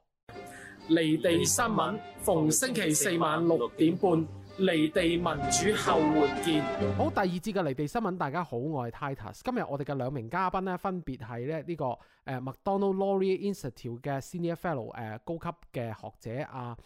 [0.91, 4.25] 離地新聞，逢星期四晚六點半，
[4.61, 6.63] 離地民主後援見。
[6.97, 9.41] 好，第二節嘅離地新聞，大家好，我係 Titus。
[9.43, 16.77] 今日我哋嘅兩名嘉賓咧，分別係咧呢個誒、呃、McDonald Laurier Institute 嘅 Senior Fellow 誒、呃、高級嘅學者阿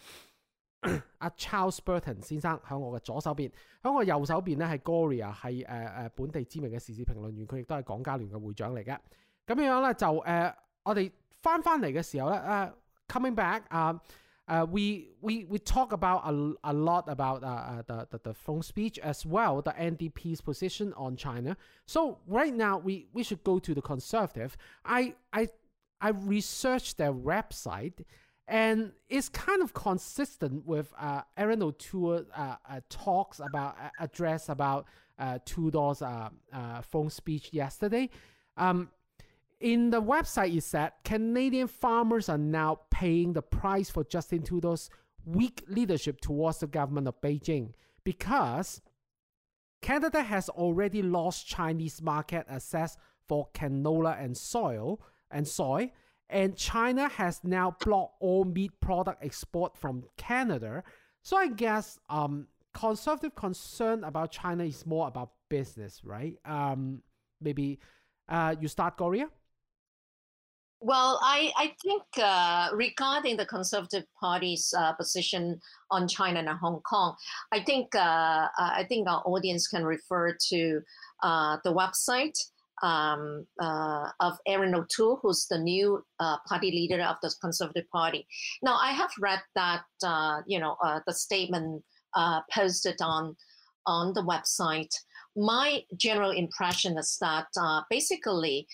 [1.17, 5.33] 阿 Charles Burton 先生喺我嘅左手邊，喺我右手邊咧係 Gloria
[13.35, 13.99] back 啊、uh,。
[14.49, 16.31] Uh, we we talk about a,
[16.63, 20.91] a lot about uh, uh, the, the the throne speech as well the NDP's position
[20.93, 21.55] on China.
[21.85, 24.57] So right now we we should go to the conservative.
[24.83, 25.49] I I
[26.01, 28.03] I researched their website
[28.49, 34.49] and it's kind of consistent with uh, Erin O'Toole uh, uh, talks about uh, address
[34.49, 34.87] about
[35.19, 38.09] uh, uh, uh, throne speech yesterday.
[38.57, 38.89] Um,
[39.59, 44.89] in the website, it said Canadian farmers are now paying the price for Justin Trudeau's
[45.25, 47.73] weak leadership towards the government of Beijing
[48.03, 48.81] because
[49.81, 52.97] Canada has already lost Chinese market access
[53.27, 54.99] for canola and soil
[55.29, 55.91] and soy,
[56.29, 60.83] and China has now blocked all meat product export from Canada.
[61.23, 66.35] So I guess um, conservative concern about China is more about business, right?
[66.45, 67.01] Um,
[67.41, 67.79] maybe
[68.27, 69.29] uh, you start, Gloria.
[70.81, 75.59] Well, I, I think uh, regarding the Conservative Party's uh, position
[75.91, 77.15] on China and Hong Kong,
[77.51, 80.81] I think uh, I think our audience can refer to
[81.21, 82.37] uh, the website
[82.81, 88.25] um, uh, of Erin O'Toole, who's the new uh, party leader of the Conservative Party.
[88.61, 89.83] Now, I have read that
[90.47, 90.75] you know
[91.05, 91.83] the statement
[92.51, 93.35] posted on
[93.85, 94.93] on the website.
[95.35, 97.47] My general impression is that
[97.89, 98.67] basically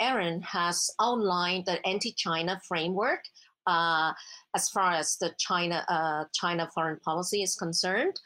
[0.00, 3.20] Erin has outlined the anti-China framework
[3.66, 4.12] uh,
[4.54, 8.18] as far as the China uh, China foreign policy is concerned.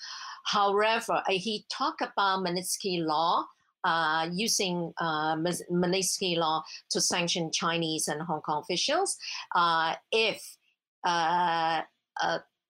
[0.44, 3.46] However, uh, he talked about Magnitsky Law.
[3.82, 9.16] Uh, using uh, Law to sanction Chinese and Hong Kong officials
[9.54, 10.42] uh, if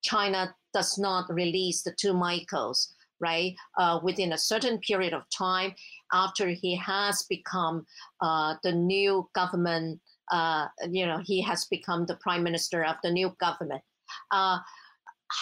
[0.02, 3.56] China does not release the two Michaels, right,
[4.04, 5.74] within a certain period of time,
[6.12, 7.84] after he has become
[8.20, 10.00] uh, the new government,
[10.30, 13.82] uh, you know, he has become the prime minister of the new government.
[14.30, 14.58] Uh,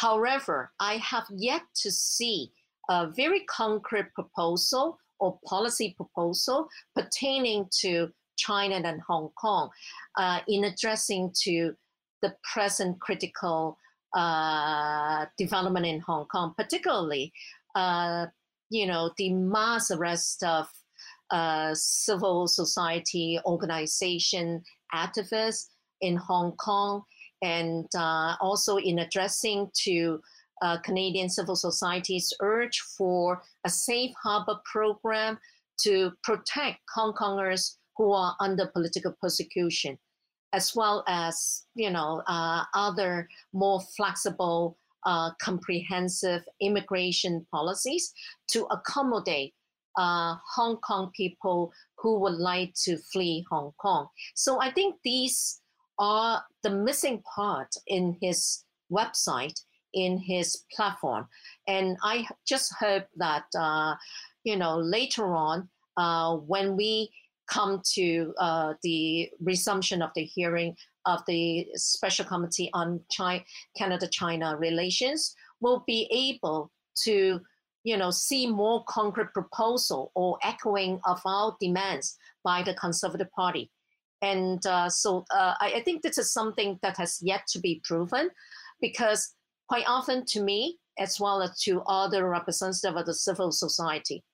[0.00, 2.52] however, I have yet to see
[2.88, 9.70] a very concrete proposal or policy proposal pertaining to China and Hong Kong
[10.16, 11.74] uh, in addressing to
[12.22, 13.76] the present critical
[14.14, 17.32] uh, development in Hong Kong, particularly
[17.74, 18.26] uh,
[18.70, 20.66] you know, the mass arrest of
[21.30, 24.62] uh, civil society organization
[24.94, 25.66] activists
[26.00, 27.02] in Hong Kong,
[27.42, 30.20] and uh, also in addressing to
[30.62, 35.38] uh, Canadian civil society's urge for a safe harbor program
[35.80, 39.98] to protect Hong Kongers who are under political persecution,
[40.52, 48.12] as well as you know uh, other more flexible uh, comprehensive immigration policies
[48.48, 49.54] to accommodate
[49.96, 54.08] uh, Hong Kong people who would like to flee Hong Kong.
[54.34, 55.60] So I think these
[55.98, 59.60] are the missing part in his website,
[59.94, 61.26] in his platform.
[61.66, 63.94] And I just hope that, uh,
[64.44, 67.10] you know, later on, uh, when we
[67.50, 70.76] come to uh, the resumption of the hearing
[71.06, 73.42] of the Special Committee on China,
[73.76, 76.70] Canada-China relations we'll be able
[77.04, 77.40] to,
[77.84, 83.70] you know, see more concrete proposal or echoing of our demands by the Conservative Party.
[84.20, 87.80] And uh, so uh, I, I think this is something that has yet to be
[87.84, 88.30] proven
[88.80, 89.34] because
[89.68, 94.24] quite often to me, as well as to other representatives of the civil society,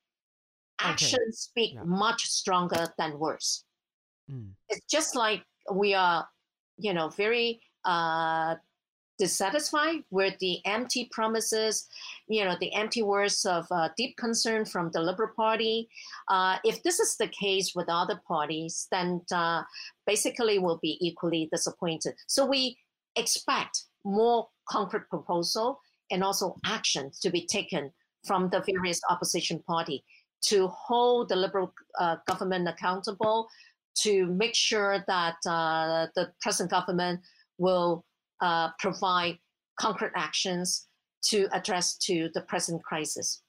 [0.80, 0.91] okay.
[0.91, 1.82] actions speak yeah.
[1.85, 3.64] much stronger than words.
[4.30, 4.51] Mm.
[4.68, 6.26] It's just like we are
[6.78, 8.57] you know, very uh,
[9.18, 11.87] dissatisfied with the empty promises,
[12.28, 15.89] you know, the empty words of uh, deep concern from the Liberal Party.
[16.28, 19.62] Uh, if this is the case with other parties, then uh,
[20.07, 22.14] basically we'll be equally disappointed.
[22.26, 22.76] So we
[23.16, 27.91] expect more concrete proposal and also actions to be taken
[28.27, 30.05] from the various opposition party
[30.43, 33.49] to hold the Liberal uh, government accountable
[33.97, 37.21] to make sure that uh, the present government
[37.59, 38.05] will
[38.41, 39.39] uh, provide
[39.79, 40.87] concrete actions
[41.23, 43.43] to address to the present crisis.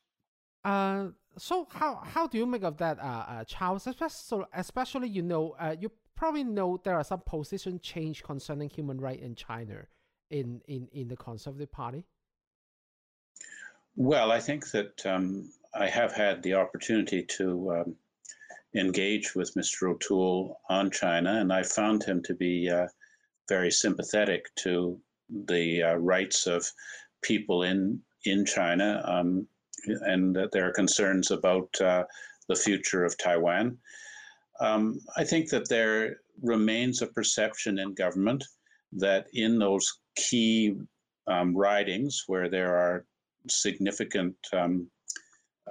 [0.64, 1.08] Uh,
[1.38, 3.86] so how how do you make of that, uh, uh, Charles?
[3.88, 9.22] Especially, especially you know, you probably know there are some position change concerning human rights
[9.22, 9.86] in China
[10.30, 12.04] in, in, in the Conservative Party.
[13.96, 17.96] Well, I think that um, I have had the opportunity to um,
[18.76, 19.90] engaged with Mr.
[19.92, 22.88] O'Toole on China, and I found him to be uh,
[23.48, 25.00] very sympathetic to
[25.30, 26.70] the uh, rights of
[27.22, 29.48] people in in China um,
[30.02, 32.04] and are concerns about uh,
[32.48, 33.78] the future of Taiwan.
[34.60, 38.44] Um, I think that there remains a perception in government
[38.94, 40.76] that in those key
[41.28, 43.06] um, ridings where there are
[43.50, 44.88] significant um,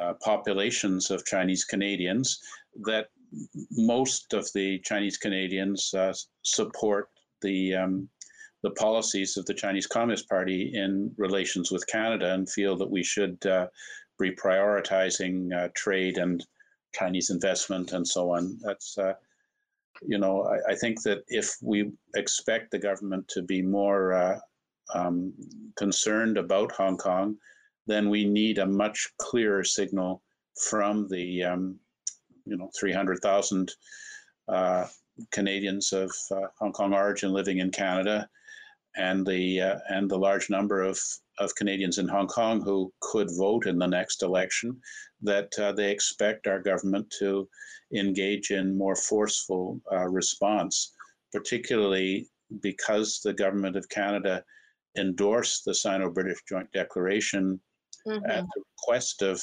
[0.00, 2.40] uh, populations of Chinese Canadians,
[2.84, 3.08] that
[3.72, 7.08] most of the Chinese Canadians uh, support
[7.42, 8.08] the um,
[8.62, 13.04] the policies of the Chinese Communist Party in relations with Canada and feel that we
[13.04, 13.66] should uh,
[14.18, 16.44] be prioritizing uh, trade and
[16.94, 18.58] Chinese investment and so on.
[18.62, 19.12] That's uh,
[20.02, 24.38] you know I, I, think that if we expect the government to be more uh,
[24.94, 25.32] um,
[25.76, 27.36] concerned about Hong Kong,
[27.86, 30.22] then we need a much clearer signal
[30.68, 31.78] from the um,
[32.44, 33.72] you know 300,000
[34.48, 34.86] uh,
[35.30, 38.28] Canadians of uh, Hong Kong origin living in Canada,
[38.96, 40.98] and the uh, and the large number of
[41.38, 44.80] of Canadians in Hong Kong who could vote in the next election,
[45.22, 47.48] that uh, they expect our government to
[47.94, 50.92] engage in more forceful uh, response
[51.32, 52.28] particularly
[52.62, 54.44] because the government of Canada
[54.96, 57.60] endorsed the Sino-British Joint Declaration
[58.06, 58.22] Mhm.
[58.28, 59.42] at the request of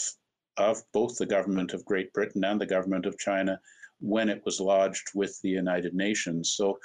[0.57, 3.59] of both the government of Great Britain and the government of China
[3.99, 6.55] when it was lodged with the United Nations.
[6.55, 6.77] So,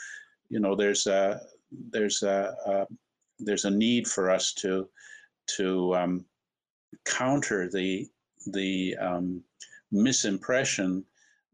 [0.48, 1.40] you know, there's a
[1.70, 2.86] there's a, a
[3.38, 4.88] there's a need for us to
[5.56, 6.24] to um,
[7.04, 8.08] counter the
[8.52, 9.42] the um,
[9.92, 11.02] misimpression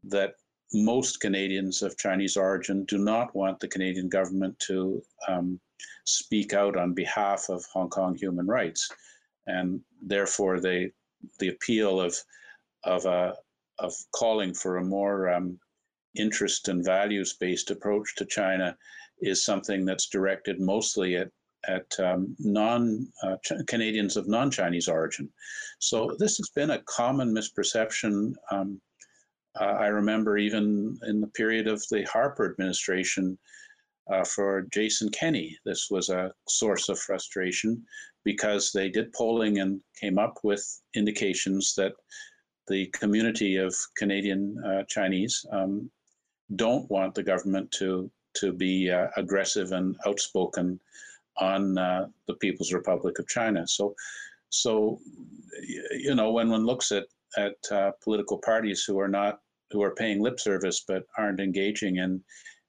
[0.03, 0.33] that
[0.73, 5.59] most Canadians of Chinese origin do not want the Canadian government to um,
[6.05, 8.89] speak out on behalf of Hong Kong human rights,
[9.47, 10.91] and therefore they
[11.39, 12.15] the appeal of
[12.83, 13.35] of a
[13.79, 15.59] of calling for a more um,
[16.15, 18.77] interest and values based approach to China
[19.23, 21.29] is something that's directed mostly at
[21.67, 25.29] at um, non uh, Ch- Canadians of non Chinese origin.
[25.79, 28.33] So this has been a common misperception.
[28.51, 28.81] Um,
[29.59, 33.37] uh, I remember even in the period of the Harper administration
[34.11, 37.83] uh, for Jason Kenney, this was a source of frustration
[38.25, 40.65] because they did polling and came up with
[40.95, 41.93] indications that
[42.67, 45.89] the community of Canadian uh, Chinese um,
[46.55, 50.79] don't want the government to to be uh, aggressive and outspoken
[51.37, 53.67] on uh, the People's Republic of China.
[53.67, 53.95] So,
[54.49, 54.99] so
[55.91, 57.05] you know, when one looks at
[57.37, 59.39] at uh, political parties who are not
[59.71, 62.23] who are paying lip service but aren't engaging in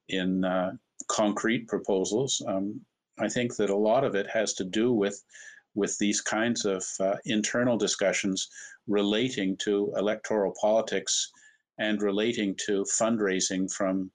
[0.09, 0.73] in uh,
[1.09, 2.81] concrete proposals, um,
[3.19, 5.23] I think that a lot of it has to do with
[5.75, 8.49] with these kinds of uh, internal discussions
[8.87, 11.31] relating to electoral politics
[11.79, 14.11] and relating to fundraising from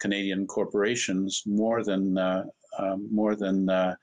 [0.00, 2.44] Canadian corporations more than uh,
[2.78, 3.94] um, more than uh,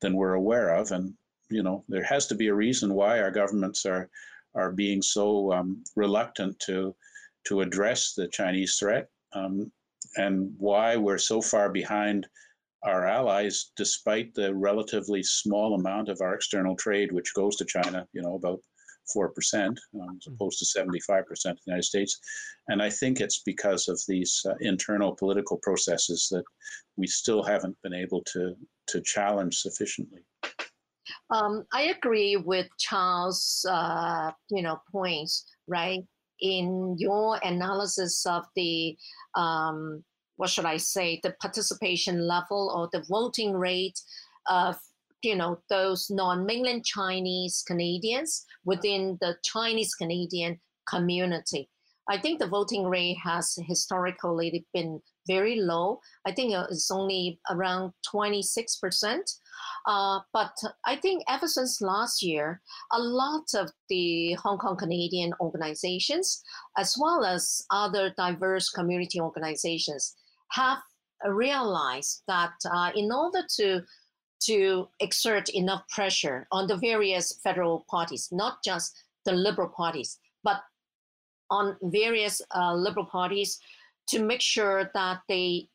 [0.00, 0.90] than we're aware of.
[0.92, 1.14] And
[1.50, 4.08] you know, there has to be a reason why our governments are
[4.54, 6.94] are being so um, reluctant to
[7.44, 9.70] to address the Chinese threat, um,
[10.16, 12.26] and why we're so far behind
[12.82, 18.06] our allies, despite the relatively small amount of our external trade which goes to China.
[18.12, 18.60] You know, about
[19.12, 22.18] four percent, um, as opposed to seventy-five percent in the United States.
[22.68, 26.44] And I think it's because of these uh, internal political processes that
[26.96, 28.54] we still haven't been able to
[28.88, 30.22] to challenge sufficiently.
[31.30, 36.00] Um, I agree with Charles' uh, you know points, right?
[36.40, 38.96] In your analysis of the
[39.34, 40.02] um,
[40.36, 44.00] what should I say, the participation level or the voting rate
[44.48, 44.76] of
[45.22, 51.68] you know those non-mainland Chinese Canadians within the Chinese Canadian community.
[52.08, 56.00] I think the voting rate has historically been very low.
[56.26, 59.30] I think it's only around 26 percent.
[59.86, 60.52] Uh, but
[60.86, 62.60] I think ever since last year,
[62.92, 66.42] a lot of the Hong Kong Canadian organizations,
[66.76, 70.14] as well as other diverse community organizations,
[70.50, 70.78] have
[71.28, 73.82] realized that uh, in order to
[74.40, 80.62] to exert enough pressure on the various federal parties, not just the liberal parties, but
[81.50, 83.58] on various uh, liberal parties,
[84.08, 85.68] to make sure that they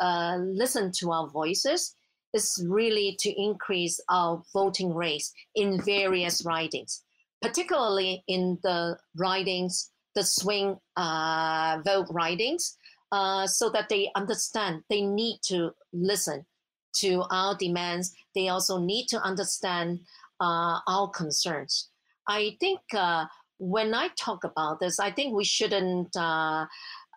[0.00, 1.94] uh, listen to our voices.
[2.34, 7.02] Is really to increase our voting rates in various ridings,
[7.42, 12.78] particularly in the ridings, the swing uh, vote ridings,
[13.12, 16.46] uh, so that they understand they need to listen
[16.96, 18.12] to our demands.
[18.34, 20.00] They also need to understand
[20.40, 21.88] uh, our concerns.
[22.28, 23.26] I think uh,
[23.58, 26.66] when I talk about this, I think we shouldn't uh,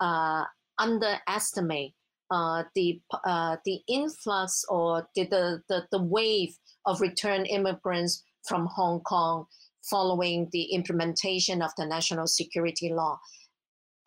[0.02, 0.44] uh,
[0.80, 1.94] underestimate
[2.32, 9.00] uh, the uh, the influx or the, the, the, wave of return immigrants from Hong
[9.02, 9.46] Kong
[9.84, 13.20] following the implementation of the national security law.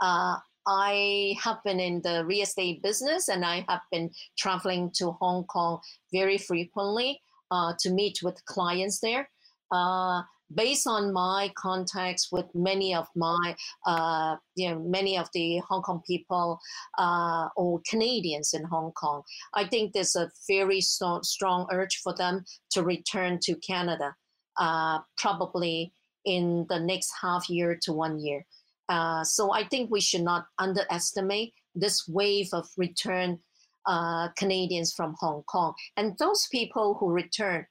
[0.01, 0.37] Uh,
[0.69, 5.45] I have been in the real estate business and I have been traveling to Hong
[5.45, 5.81] Kong
[6.13, 9.31] very frequently uh, to meet with clients there.
[9.73, 10.23] Uh,
[10.55, 13.57] based on my contacts with many of my,
[13.87, 16.59] uh, you know, many of the Hong Kong people
[16.99, 19.23] uh, or Canadians in Hong Kong,
[19.55, 24.15] I think there's a very strong, strong urge for them to return to Canada,
[24.59, 25.93] uh, probably
[26.25, 28.45] in the next half year to one year.
[28.89, 33.39] Uh, so I think we should not underestimate this wave of return
[33.87, 35.75] uh, Canadians from Hong Kong.
[35.97, 37.67] And those people who return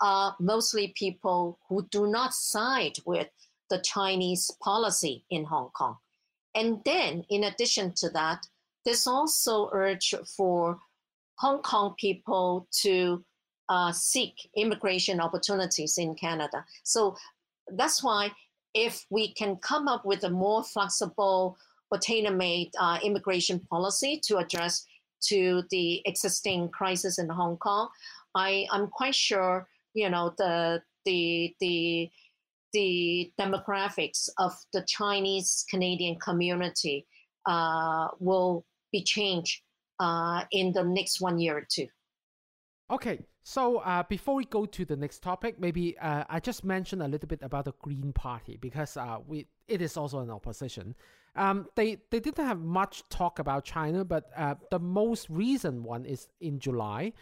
[0.00, 3.28] are mostly people who do not side with
[3.68, 5.96] the Chinese policy in Hong Kong.
[6.54, 8.44] And then, in addition to that,
[8.84, 10.78] there's also urge for
[11.38, 13.24] Hong Kong people to
[13.68, 16.64] uh, seek immigration opportunities in Canada.
[16.82, 17.16] So
[17.68, 18.32] that's why
[18.74, 21.56] if we can come up with a more flexible
[21.90, 24.86] or tailor-made uh, immigration policy to address
[25.22, 27.88] to the existing crisis in Hong Kong.
[28.34, 32.10] I, I'm quite sure, you know, the the the
[32.72, 37.06] the demographics of the Chinese Canadian community
[37.46, 39.62] uh, will be changed
[39.98, 41.88] uh, in the next one year or two.
[42.92, 47.00] Okay, so uh, before we go to the next topic, maybe uh, I just mention
[47.02, 50.94] a little bit about the Green Party because uh, we it is also an opposition.
[51.36, 56.04] Um, they they didn't have much talk about China, but uh, the most recent one
[56.04, 57.12] is in July.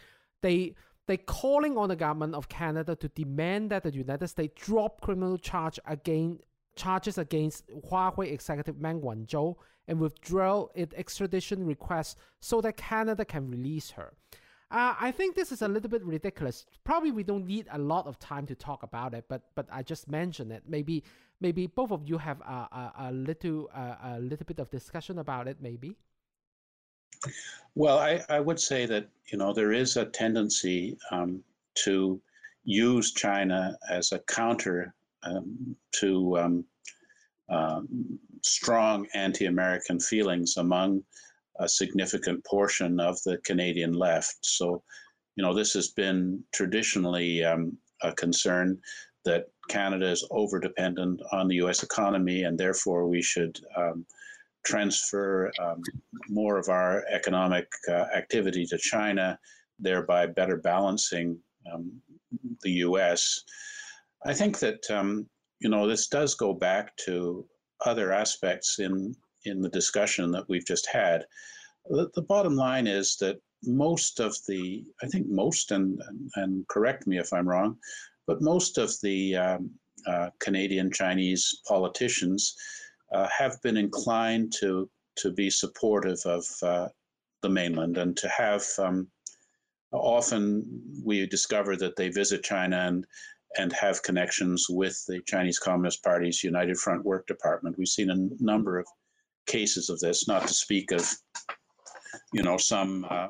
[0.41, 0.75] They
[1.07, 5.37] they calling on the government of Canada to demand that the United States drop criminal
[5.37, 6.39] charge again
[6.75, 9.55] charges against Huawei executive Meng Wanzhou
[9.87, 14.13] and withdraw its extradition request so that Canada can release her.
[14.71, 16.65] Uh, I think this is a little bit ridiculous.
[16.83, 19.81] Probably we don't need a lot of time to talk about it, but but I
[19.81, 20.63] just mentioned it.
[20.67, 21.03] Maybe
[21.41, 25.17] maybe both of you have a, a, a little uh, a little bit of discussion
[25.17, 25.57] about it.
[25.59, 25.97] Maybe.
[27.73, 31.43] Well, I, I would say that you know there is a tendency um,
[31.85, 32.21] to
[32.63, 34.93] use China as a counter
[35.23, 36.65] um, to um,
[37.49, 41.03] um strong anti-American feelings among
[41.59, 44.37] a significant portion of the Canadian left.
[44.41, 44.83] So,
[45.35, 48.79] you know, this has been traditionally um, a concern
[49.25, 54.05] that Canada is over dependent on the US economy, and therefore we should um,
[54.65, 55.81] transfer um,
[56.29, 59.37] more of our economic uh, activity to China,
[59.79, 61.37] thereby better balancing
[61.71, 61.91] um,
[62.61, 63.43] the US.
[64.25, 65.27] I think that, um,
[65.59, 67.45] you know, this does go back to
[67.85, 69.15] other aspects in
[69.45, 71.25] in the discussion that we've just had.
[71.89, 76.01] The, the bottom line is that most of the, I think most, and,
[76.35, 77.77] and correct me if I'm wrong,
[78.27, 79.71] but most of the um,
[80.07, 82.55] uh, Canadian Chinese politicians
[83.13, 86.87] uh, have been inclined to, to be supportive of uh,
[87.41, 88.63] the mainland and to have.
[88.77, 89.07] Um,
[89.91, 93.05] often we discover that they visit China and
[93.57, 97.77] and have connections with the Chinese Communist Party's United Front Work Department.
[97.77, 98.85] We've seen a number of
[99.45, 101.07] cases of this, not to speak of,
[102.33, 103.27] you know, some uh,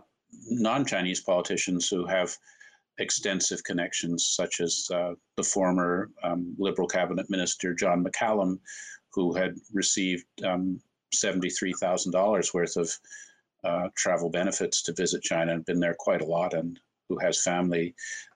[0.49, 2.35] non-Chinese politicians who have
[2.99, 8.59] extensive connections, such as uh, the former um, Liberal cabinet minister John McCallum,
[9.13, 10.79] who had received um,
[11.15, 12.91] $73,000 worth of
[13.63, 17.43] uh, travel benefits to visit China and been there quite a lot, and who has
[17.43, 17.95] family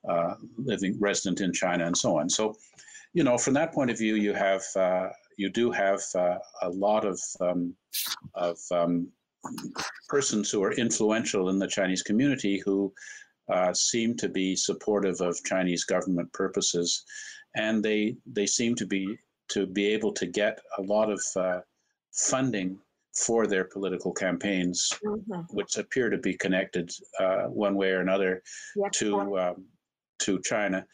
[0.10, 2.30] uh, living resident in China and so on.
[2.30, 2.56] So,
[3.14, 6.70] you know, from that point of view, you have uh, you do have uh, a
[6.70, 7.76] lot of um,
[8.36, 9.08] of um,
[10.08, 12.94] persons who are influential in the Chinese community who
[13.52, 17.04] uh, seem to be supportive of Chinese government purposes,
[17.56, 19.18] and they they seem to be
[19.50, 21.60] to be able to get a lot of uh,
[22.14, 22.80] funding
[23.16, 25.42] for their political campaigns, mm-hmm.
[25.56, 28.42] which appear to be connected uh, one way or another
[28.76, 28.90] yes.
[28.94, 29.66] to um,
[30.20, 30.86] to China.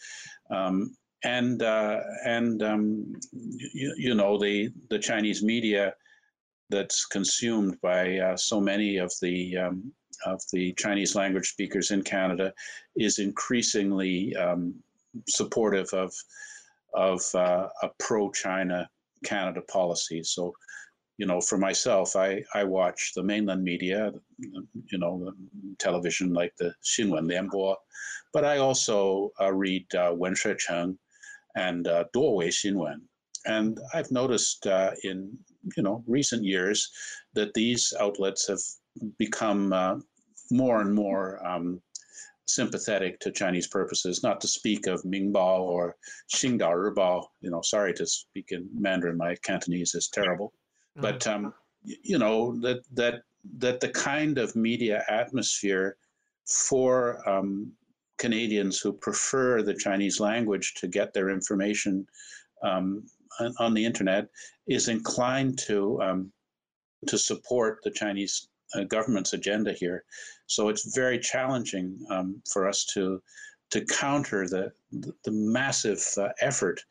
[0.49, 5.93] Um, and uh, and um, you, you, know the the Chinese media
[6.69, 9.91] that's consumed by uh, so many of the um,
[10.25, 12.53] of the Chinese language speakers in Canada
[12.95, 14.73] is increasingly um,
[15.27, 16.13] supportive of
[16.93, 18.89] of uh, a pro-China
[19.23, 20.23] Canada policy.
[20.23, 20.53] So,
[21.17, 25.33] you know, for myself, I I watch the mainland media, you know,
[25.79, 27.75] television like the Xinwen Lianbo,
[28.31, 30.97] but I also uh, read uh, Wenxuecheng
[31.67, 32.99] and uh, Duowei Xinwen.
[33.45, 35.37] And I've noticed uh, in
[35.77, 36.89] you know recent years
[37.33, 38.63] that these outlets have
[39.17, 39.95] become uh,
[40.51, 41.81] more and more um,
[42.49, 45.95] sympathetic to Chinese purposes, not to speak of Mingbao or
[46.33, 47.23] Xingdao Ribao.
[47.41, 50.53] You know, sorry to speak in Mandarin, my Cantonese is terrible.
[50.97, 51.01] Mm-hmm.
[51.01, 51.53] But, um,
[51.83, 53.21] you know, that, that,
[53.59, 55.97] that the kind of media atmosphere
[56.47, 57.71] for um,
[58.19, 62.05] Canadians who prefer the Chinese language to get their information
[62.63, 63.03] um,
[63.59, 64.27] on, the internet
[64.67, 66.31] is inclined to um,
[67.07, 70.03] to support the Chinese uh, government's agenda here.
[70.47, 73.21] So it's very challenging um, for us to
[73.71, 74.71] to counter the
[75.23, 76.81] the massive uh, effort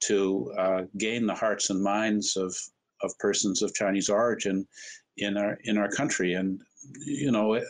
[0.00, 2.54] to uh, gain the hearts and minds of
[3.02, 4.66] of persons of Chinese origin
[5.18, 6.60] in our in our country, and
[7.04, 7.62] you know, uh,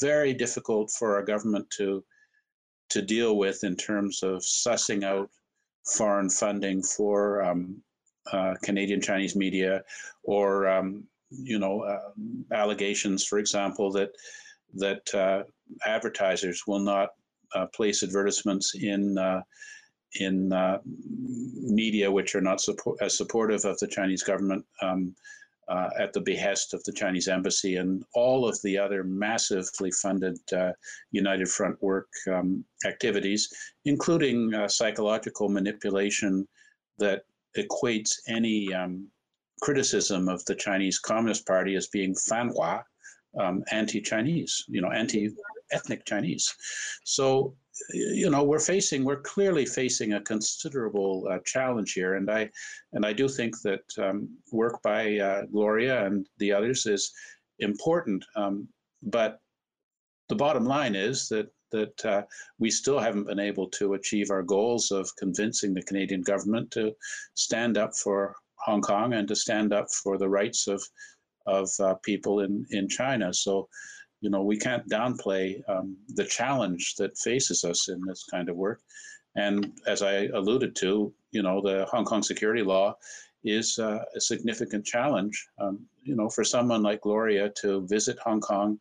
[0.00, 2.04] very difficult for our government to
[2.90, 5.30] to deal with in terms of sussing out
[5.84, 7.82] foreign funding for um,
[8.32, 9.82] uh, Canadian Chinese media,
[10.22, 12.10] or um, you know uh,
[12.52, 14.10] allegations, for example, that
[14.74, 15.42] that uh,
[15.86, 17.10] advertisers will not
[17.54, 19.40] uh, place advertisements in uh,
[20.20, 24.64] in uh, media which are not support, as supportive of the Chinese government.
[24.82, 25.14] Um,
[25.68, 30.38] uh, at the behest of the Chinese embassy and all of the other massively funded
[30.52, 30.72] uh,
[31.10, 33.48] United Front work um, activities,
[33.84, 36.46] including uh, psychological manipulation
[36.98, 37.22] that
[37.56, 39.06] equates any um,
[39.60, 42.82] criticism of the Chinese Communist Party as being fanhua,
[43.38, 46.54] um, anti-Chinese, you know, anti-ethnic Chinese.
[47.04, 47.54] So
[47.92, 52.14] you know we're facing we're clearly facing a considerable uh, challenge here.
[52.14, 52.50] And i
[52.92, 57.12] and i do think that um, work by uh, gloria and the others is
[57.58, 58.24] important.
[58.36, 58.68] Um,
[59.02, 59.40] but
[60.28, 62.22] the bottom line is that that uh,
[62.58, 66.92] we still haven't been able to achieve our goals of convincing the canadian government to
[67.34, 70.82] stand up for hong kong and to stand up for the rights of
[71.46, 73.32] of uh, people in in china.
[73.32, 73.68] So
[74.20, 78.56] you know, we can't downplay um, the challenge that faces us in this kind of
[78.56, 78.80] work.
[79.36, 82.96] And as I alluded to, you know, the Hong Kong security law
[83.44, 85.46] is uh, a significant challenge.
[85.60, 88.80] Um, you know, for someone like Gloria to visit Hong Kong,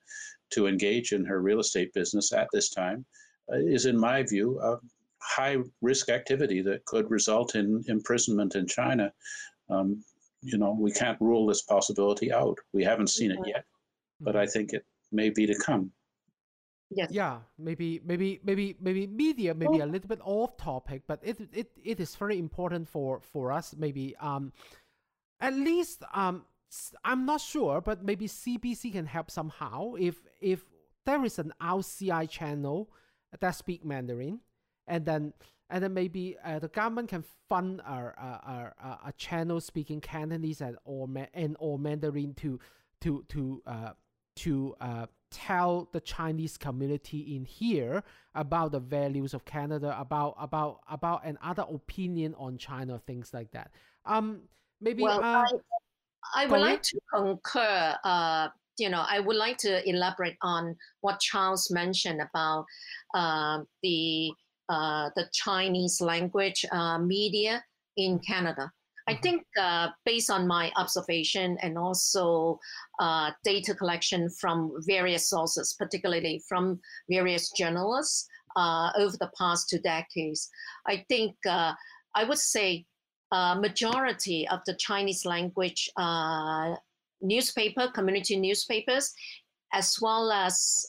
[0.49, 3.05] to engage in her real estate business at this time,
[3.51, 4.77] uh, is, in my view, a
[5.19, 9.11] high risk activity that could result in imprisonment in China.
[9.69, 10.03] Um,
[10.41, 12.57] you know, we can't rule this possibility out.
[12.73, 13.65] We haven't seen it yet,
[14.21, 15.91] but I think it maybe to come.
[16.89, 17.11] Yes.
[17.11, 21.71] Yeah, maybe, maybe, maybe, maybe media, maybe a little bit off topic, but it it,
[21.83, 23.75] it is very important for for us.
[23.77, 24.53] Maybe um,
[25.41, 26.45] at least um,
[27.03, 29.95] I'm not sure, but maybe CBC can help somehow.
[29.95, 30.63] If if
[31.05, 32.89] there is an RCI channel
[33.37, 34.39] that speak Mandarin,
[34.87, 35.33] and then
[35.69, 40.61] and then maybe uh, the government can fund a a, a, a channel speaking Cantonese
[40.61, 42.59] and or and or Mandarin to
[43.01, 43.91] to to uh
[44.37, 48.03] to uh, tell the Chinese community in here
[48.35, 53.71] about the values of Canada, about about about another opinion on China, things like that.
[54.05, 54.41] Um,
[54.81, 55.03] maybe.
[55.03, 55.43] Well, uh,
[56.35, 57.95] I, I would like to concur.
[58.03, 62.65] Uh, you know, I would like to elaborate on what Charles mentioned about
[63.15, 64.31] uh, the
[64.69, 67.63] uh, the Chinese language uh, media
[67.95, 68.71] in Canada.
[69.07, 69.21] I Mm-hmm.
[69.21, 72.59] think, uh, based on my observation and also
[72.99, 76.79] uh, data collection from various sources, particularly from
[77.09, 78.27] various journalists
[78.57, 80.49] uh, over the past two decades,
[80.85, 81.73] I think uh,
[82.15, 82.85] I would say
[83.31, 86.75] uh, majority of the Chinese language uh,
[87.21, 89.13] newspaper, community newspapers,
[89.73, 90.85] as well as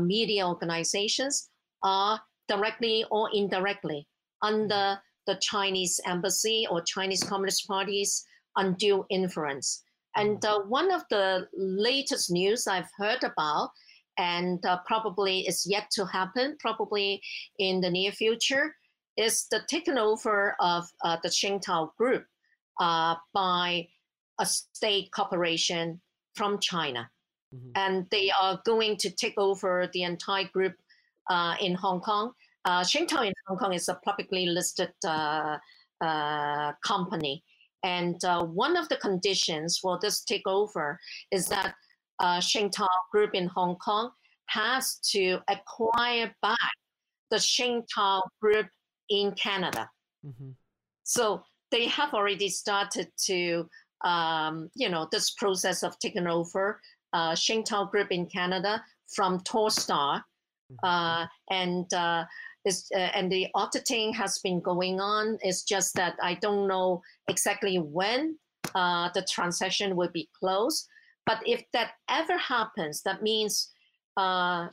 [0.00, 1.50] media organizations,
[1.82, 4.06] are directly or indirectly
[4.42, 8.24] under the Chinese embassy or Chinese Communist Party's
[8.56, 9.82] undue influence.
[10.16, 13.70] And uh, one of the latest news I've heard about,
[14.18, 17.20] and uh, probably is yet to happen, probably
[17.58, 18.74] in the near future,
[19.16, 22.24] is the taking over of uh, the Sing Tao Group
[22.80, 23.88] uh, by
[24.40, 26.00] a state corporation
[26.34, 27.10] from China.
[27.54, 27.72] Mhm.
[27.74, 30.74] And they are going to take over the entire group
[31.28, 32.32] uh, in Hong Kong
[32.66, 35.56] uh, Sing Tao in Hong Kong is a publicly listed uh,
[36.00, 37.42] uh, company.
[37.84, 40.96] And uh, one of the conditions for this takeover
[41.30, 41.74] is that
[42.18, 44.10] uh, Sing Tao Group in Hong Kong
[44.46, 46.58] has to acquire back
[47.30, 48.66] the Sing Tao Group
[49.08, 49.88] in Canada.
[50.24, 50.54] Mhm.
[51.04, 53.68] So they have already started to,
[54.04, 56.80] um, you know, this process of taking over
[57.12, 60.22] uh, Sing Tao Group in Canada from Torstar.
[60.82, 62.24] Uh, and uh,
[62.66, 65.38] uh, and the auditing has been going on.
[65.42, 68.36] It's just that I don't know exactly when
[68.74, 70.88] uh, the transaction will be closed.
[71.26, 73.70] But if that ever happens, that means
[74.16, 74.68] uh,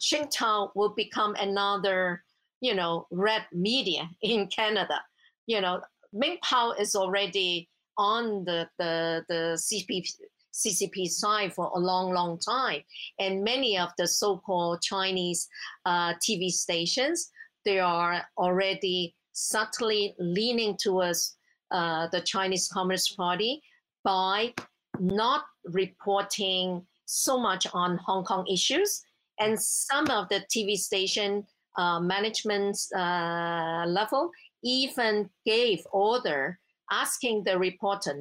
[0.76, 2.24] will become another,
[2.62, 5.02] you know, red media in Canada.
[5.46, 5.82] You know,
[6.14, 10.08] Ming Pao is already on the the the CCP
[10.54, 12.82] CCP side for a long, long time,
[13.20, 15.50] and many of the so-called Chinese
[15.86, 17.32] uh, TV stations
[17.66, 21.36] they are already subtly leaning towards
[21.72, 23.62] uh, the Chinese Communist Party
[24.04, 24.54] by
[25.00, 29.02] not reporting so much on Hong Kong issues.
[29.40, 31.46] And some of the TV station
[31.78, 34.30] uh, management uh, level
[34.64, 36.60] even gave order
[36.92, 38.16] asking the reporter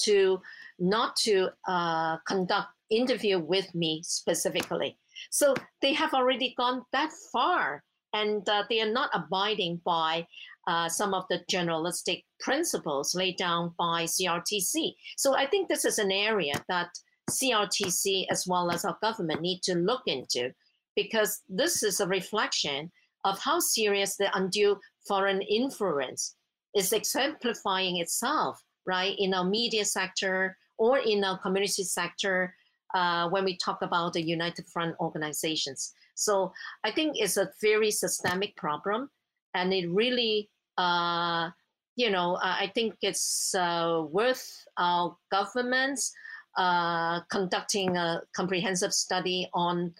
[0.00, 0.40] to
[0.78, 4.98] not to uh, conduct interview with me specifically.
[5.30, 7.82] So they have already gone that far
[8.12, 10.26] and uh, they are not abiding by
[10.68, 14.94] uh, some of the journalistic principles laid down by CRTC.
[15.16, 16.90] So I think this is an area that
[17.30, 20.52] CRTC as well as our government need to look into
[20.94, 22.90] because this is a reflection
[23.24, 26.36] of how serious the undue foreign influence
[26.74, 32.54] is exemplifying itself, right, in our media sector or in our community sector
[32.94, 35.92] uh, when we talk about the United Front organizations.
[36.14, 36.52] So
[36.84, 39.10] I think it's a very systemic problem,
[39.54, 40.48] and it really,
[40.78, 41.50] uh,
[41.96, 44.46] you know, I think it's uh, worth
[44.78, 46.12] our governments
[46.56, 49.94] uh, conducting a comprehensive study on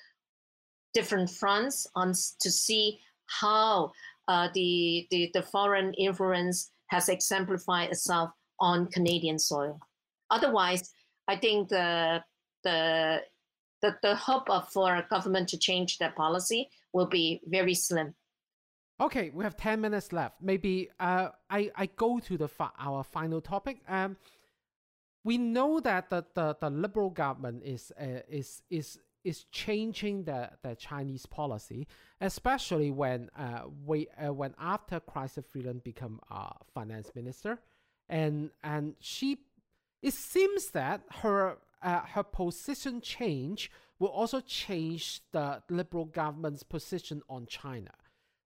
[0.95, 3.91] different fronts on to see how
[4.29, 9.81] uh, the, the the foreign influence has exemplified itself on Canadian soil.
[10.31, 10.93] Otherwise,
[11.29, 12.23] I think the
[12.65, 13.23] the
[13.83, 18.14] the, the hope of, for a government to change their policy will be very slim.
[19.01, 20.37] Okay, we have 10 minutes left.
[20.41, 23.78] Maybe uh, I, I go to the fi- our final topic.
[23.89, 24.16] Um,
[25.24, 30.51] we know that the, the, the liberal government is uh, is is is changing the,
[30.62, 31.87] the Chinese policy,
[32.20, 37.61] especially when uh, we uh, when after Chrystia Freeland become uh, finance minister,
[38.09, 39.39] and and she,
[40.03, 47.22] it seems that her uh, her position change will also change the liberal government's position
[47.28, 47.91] on China.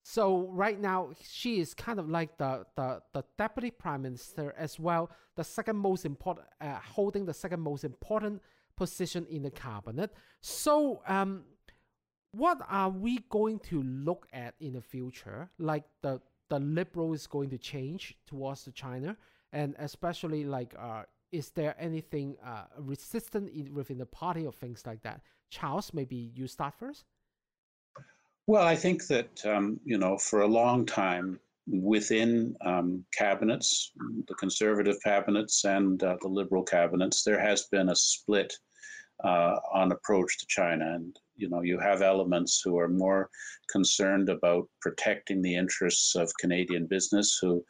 [0.02, 4.78] So right now she is kind of like the, the, the deputy prime minister as
[4.78, 8.42] well, the second most important, uh, holding the second most important
[8.76, 10.12] position in the cabinet.
[10.42, 11.44] So um,
[12.32, 15.48] what are we going to look at in the future?
[15.58, 16.20] Like the
[16.50, 19.16] the liberal is going to change towards the China,
[19.52, 21.04] and especially like uh,
[21.34, 25.20] is there anything uh, resistant in, within the party or things like that?
[25.50, 27.04] Charles, maybe you start first.
[28.46, 33.92] Well, I think that, um, you know, for a long time within um, cabinets,
[34.28, 38.52] the conservative cabinets and uh, the liberal cabinets, there has been a split
[39.24, 40.84] uh, on approach to China.
[40.94, 43.30] And, you know, you have elements who are more
[43.70, 47.64] concerned about protecting the interests of Canadian business who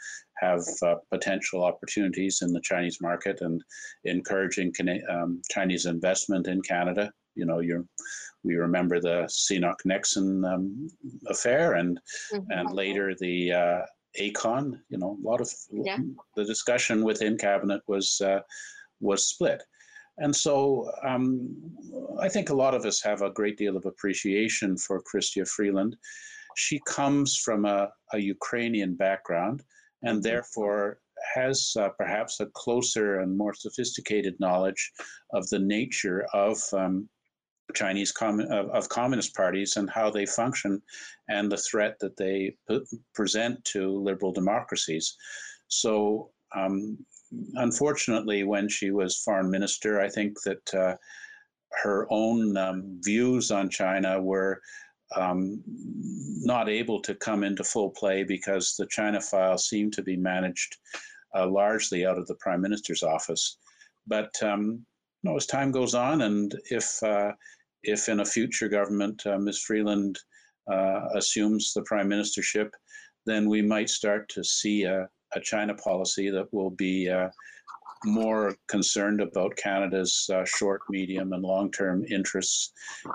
[0.44, 3.62] have uh, potential opportunities in the Chinese market and
[4.04, 7.12] encouraging Cana- um, Chinese investment in Canada.
[7.34, 7.88] You know, you
[8.44, 9.18] we remember the
[9.86, 10.88] Nexen um,
[11.28, 11.98] affair and
[12.32, 12.50] mm-hmm.
[12.50, 13.82] and later the uh,
[14.20, 14.78] Aecon.
[14.88, 15.98] You know, a lot of yeah.
[16.36, 18.40] the discussion within cabinet was uh,
[19.00, 19.62] was split.
[20.18, 21.56] And so um,
[22.20, 25.96] I think a lot of us have a great deal of appreciation for Chrystia Freeland.
[26.56, 29.64] She comes from a, a Ukrainian background
[30.04, 30.98] and therefore
[31.34, 34.92] has uh, perhaps a closer and more sophisticated knowledge
[35.32, 37.08] of the nature of um,
[37.74, 40.82] Chinese com- of, of, communist parties and how they function
[41.28, 42.84] and the threat that they p-
[43.14, 45.16] present to liberal democracies.
[45.68, 46.98] So, um,
[47.54, 50.96] unfortunately, when she was foreign minister, I think that uh,
[51.82, 54.60] her own um, views on China were
[55.16, 60.16] um, not able to come into full play because the China file seemed to be
[60.16, 60.76] managed
[61.36, 63.58] uh, largely out of the prime minister's office.
[64.06, 64.84] But um,
[65.22, 67.32] you know, as time goes on, and if uh,
[67.82, 69.60] if in a future government uh, Ms.
[69.60, 70.18] Freeland
[70.70, 72.70] uh, assumes the prime ministership,
[73.26, 77.28] then we might start to see a, a China policy that will be uh,
[78.04, 82.72] more concerned about Canada's uh, short, medium, and long-term interests,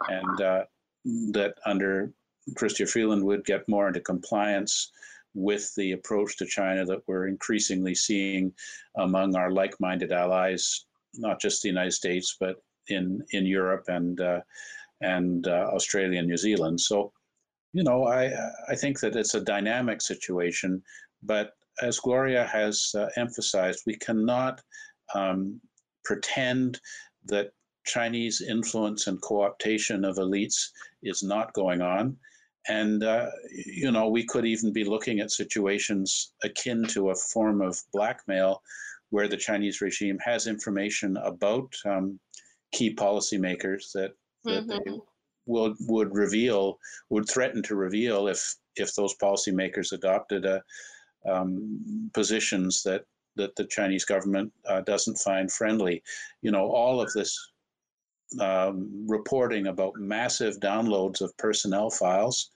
[0.10, 0.68] and
[1.06, 2.12] that under
[2.56, 4.92] Chrystia Freeland would get more into compliance
[5.34, 8.52] with the approach to China that we're increasingly seeing
[8.96, 10.86] among our like-minded allies,
[11.16, 14.42] not just the United States, but in in Europe and uh,
[15.02, 16.82] and uh, Australia and New Zealand.
[16.82, 17.14] So,
[17.74, 18.32] you know, I
[18.68, 20.82] I think that it's a dynamic situation,
[21.24, 24.62] but as Gloria has uh, emphasized, we cannot
[25.16, 25.62] um,
[26.04, 26.80] pretend
[27.26, 27.52] that
[27.86, 30.70] Chinese influence and co-optation of elites
[31.04, 32.18] is not going on.
[32.68, 33.30] And, uh,
[33.66, 38.62] you know, we could even be looking at situations akin to a form of blackmail
[39.10, 42.20] where the Chinese regime has information about um,
[42.72, 44.12] key policymakers that,
[44.44, 44.70] that mm-hmm.
[44.70, 44.98] they
[45.48, 46.78] will, would reveal,
[47.10, 50.62] would threaten to reveal if, if those policymakers adopted a,
[51.28, 53.04] um, positions that,
[53.36, 56.04] that the Chinese government uh, doesn't find friendly.
[56.42, 57.36] You know, all of this
[58.40, 62.50] um, reporting about massive downloads of personnel files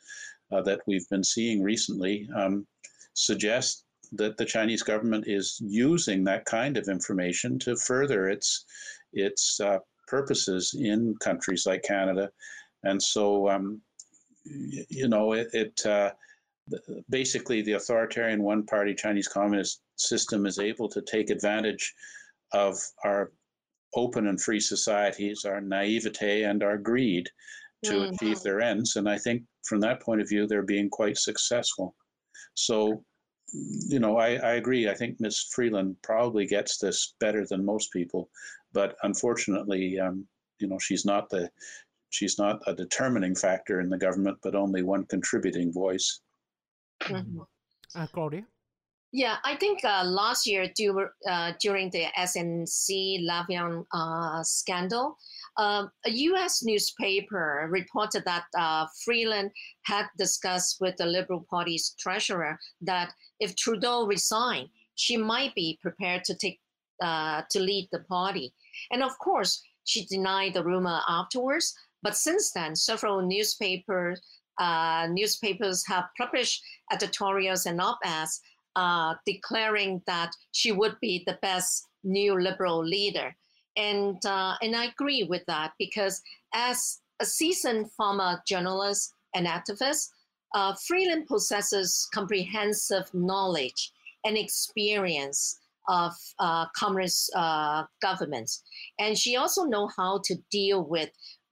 [0.52, 2.66] uh, that we've been seeing recently um,
[3.14, 8.66] suggest that the Chinese government is using that kind of information to further its
[9.14, 12.30] its uh, purposes in countries like Canada,
[12.84, 13.82] and so um,
[14.46, 15.48] you know it.
[15.54, 16.12] it uh,
[17.10, 21.94] basically, the authoritarian one-party Chinese communist system is able to take advantage
[22.54, 23.32] of our
[23.96, 27.30] open and free societies, our naivete and our greed
[27.84, 28.14] to mm-hmm.
[28.14, 28.96] achieve their ends.
[28.96, 31.96] And I think from that point of view, they're being quite successful.
[32.56, 33.04] So,
[33.52, 34.90] you know, I, I agree.
[34.90, 35.48] I think Ms.
[35.54, 38.30] Freeland probably gets this better than most people,
[38.72, 40.28] but unfortunately, um,
[40.60, 41.50] you know, she's not the
[42.10, 46.22] she's not a determining factor in the government, but only one contributing voice.
[47.02, 47.46] Mhm.
[47.96, 48.46] Uh, Gloria?
[49.16, 50.64] Yeah, I think uh, last year
[51.30, 55.20] uh, during the SNC Lavalin uh, scandal,
[55.58, 56.64] um, a U.S.
[56.64, 59.52] newspaper reported that uh, Freeland
[59.84, 66.24] had discussed with the Liberal Party's treasurer that if Trudeau resigned, she might be prepared
[66.24, 66.60] to take
[67.00, 68.52] uh, to lead the party.
[68.92, 71.72] And of course, she denied the rumor afterwards.
[72.02, 74.20] But since then, several newspapers
[74.60, 76.62] uh, newspapers have published
[76.92, 78.40] editorials and op-eds
[78.76, 83.36] uh, declaring that she would be the best new liberal leader.
[83.76, 86.22] And, uh, and I agree with that because
[86.54, 90.10] as a seasoned former journalist and activist,
[90.54, 93.92] uh, Freeland possesses comprehensive knowledge
[94.24, 95.60] and experience
[95.90, 98.64] of uh, communist uh, governments.
[99.00, 101.10] And she also knows how to deal with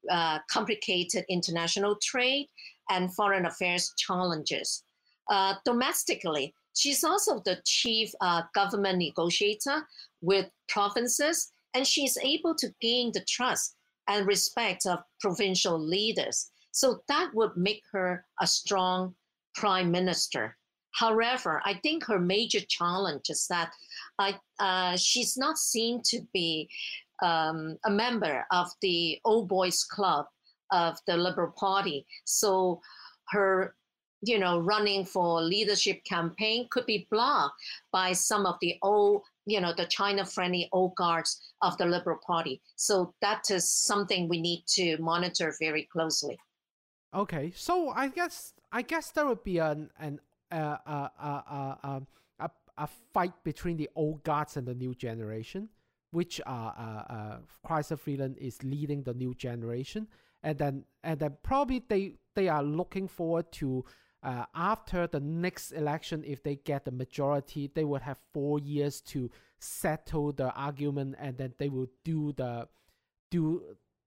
[0.09, 2.47] uh, complicated international trade
[2.89, 4.83] and foreign affairs challenges.
[5.29, 9.87] Uh, domestically, she's also the chief uh, government negotiator
[10.21, 13.75] with provinces, and she's able to gain the trust
[14.07, 16.51] and respect of provincial leaders.
[16.71, 19.15] So that would make her a strong
[19.55, 20.57] prime minister.
[20.91, 23.71] However, I think her major challenge is that
[24.19, 26.69] I, uh, she's not seen to be
[27.23, 30.25] um, a member of the old boys club
[30.71, 32.05] of the Liberal Party.
[32.25, 32.81] So
[33.29, 33.75] her,
[34.21, 37.55] you know, running for leadership campaign could be blocked
[37.91, 42.61] by some of the old, you know, the China-friendly old guards of the Liberal Party.
[42.75, 46.37] So that is something we need to monitor very closely.
[47.13, 50.19] Okay, so I guess I guess there would be an an
[50.51, 52.07] uh, uh, uh, uh, um,
[52.39, 55.67] a a fight between the old guards and the new generation,
[56.11, 60.07] which uh, uh, uh, Chrystia Freeland is leading the new generation,
[60.41, 63.83] and then and then probably they they are looking forward to
[64.23, 69.01] uh, after the next election if they get the majority, they would have four years
[69.01, 72.67] to settle the argument, and then they will do the
[73.29, 73.63] do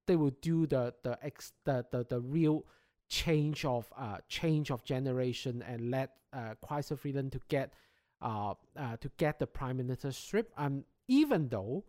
[0.06, 2.64] they will do the the ex the the, the real
[3.08, 7.74] change of uh change of generation and let uh Chrystia Freeland to get
[8.22, 10.46] uh, uh to get the prime ministership.
[10.56, 11.84] Um, even though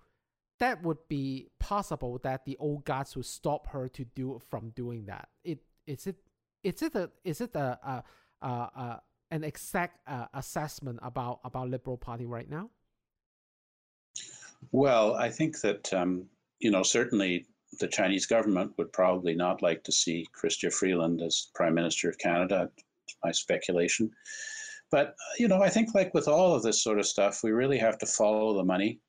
[0.59, 5.05] that would be possible that the old guards would stop her to do from doing
[5.05, 5.29] that.
[5.43, 6.15] It is it
[6.65, 8.03] is it a is it a, a,
[8.41, 9.01] a, a
[9.31, 12.69] an exact uh, assessment about about Liberal Party right now?
[14.71, 16.25] Well, I think that um,
[16.59, 17.45] you know certainly
[17.79, 22.17] the Chinese government would probably not like to see Chrystia Freeland as Prime Minister of
[22.17, 22.69] Canada.
[23.23, 24.09] My speculation,
[24.89, 27.77] but you know, I think like with all of this sort of stuff, we really
[27.77, 28.99] have to follow the money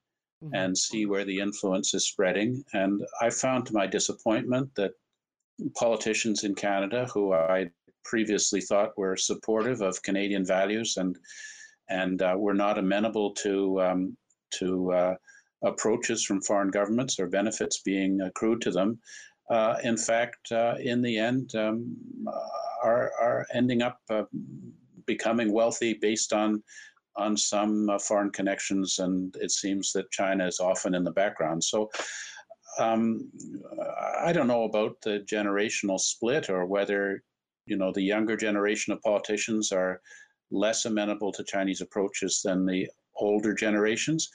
[0.45, 0.51] Mhm.
[0.53, 2.63] and see where the influence is spreading.
[2.75, 4.93] And I found to my disappointment that
[5.77, 7.71] politicians in Canada who I
[8.05, 11.19] previously thought were supportive of Canadian values and
[11.89, 14.17] and uh, were not amenable to um,
[14.59, 15.15] to uh,
[15.63, 18.99] approaches from foreign governments or benefits being accrued to them.
[19.51, 21.97] Uh, in fact, uh, in the end, um,
[22.83, 24.25] are are ending up uh,
[25.07, 26.63] becoming wealthy based on
[27.17, 31.63] on some uh, foreign connections, and it seems that China is often in the background.
[31.63, 31.91] So.
[32.79, 33.31] Um,
[34.25, 37.23] I don't know about the generational split or whether
[37.67, 40.01] you know the younger generation of politicians are
[40.51, 44.31] less amenable to Chinese approaches than the older generations.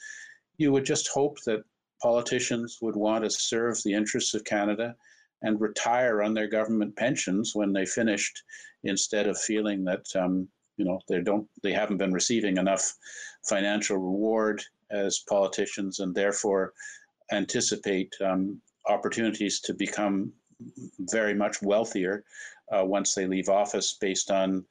[0.58, 1.64] You would just hope that
[2.02, 4.94] politicians would want to serve the interests of Canada
[5.42, 8.42] and retire on their government pensions when they finished,
[8.84, 12.94] instead of feeling that um, you know they don't they haven't been receiving enough
[13.48, 16.72] financial reward as politicians and therefore
[17.32, 20.32] anticipate um, opportunities to become
[21.10, 22.24] very much wealthier
[22.72, 24.64] uh, once they leave office based on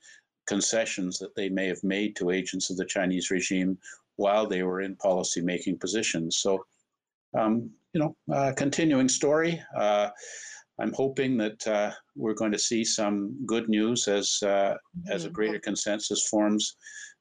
[0.47, 3.78] concessions that they may have made to agents of the Chinese regime
[4.16, 6.38] while they were in policy making positions.
[6.38, 6.66] So,
[7.38, 9.62] um, you know, uh, continuing story.
[9.78, 10.09] Uh,
[10.80, 14.76] I'm hoping that uh, we're going to see some good news as uh,
[15.09, 16.76] as a greater consensus forms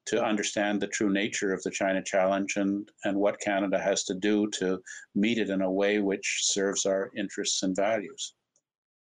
[0.06, 4.14] to understand the true nature of the China challenge and and what Canada has to
[4.14, 4.80] do to
[5.14, 8.34] meet it in a way which serves our interests and values.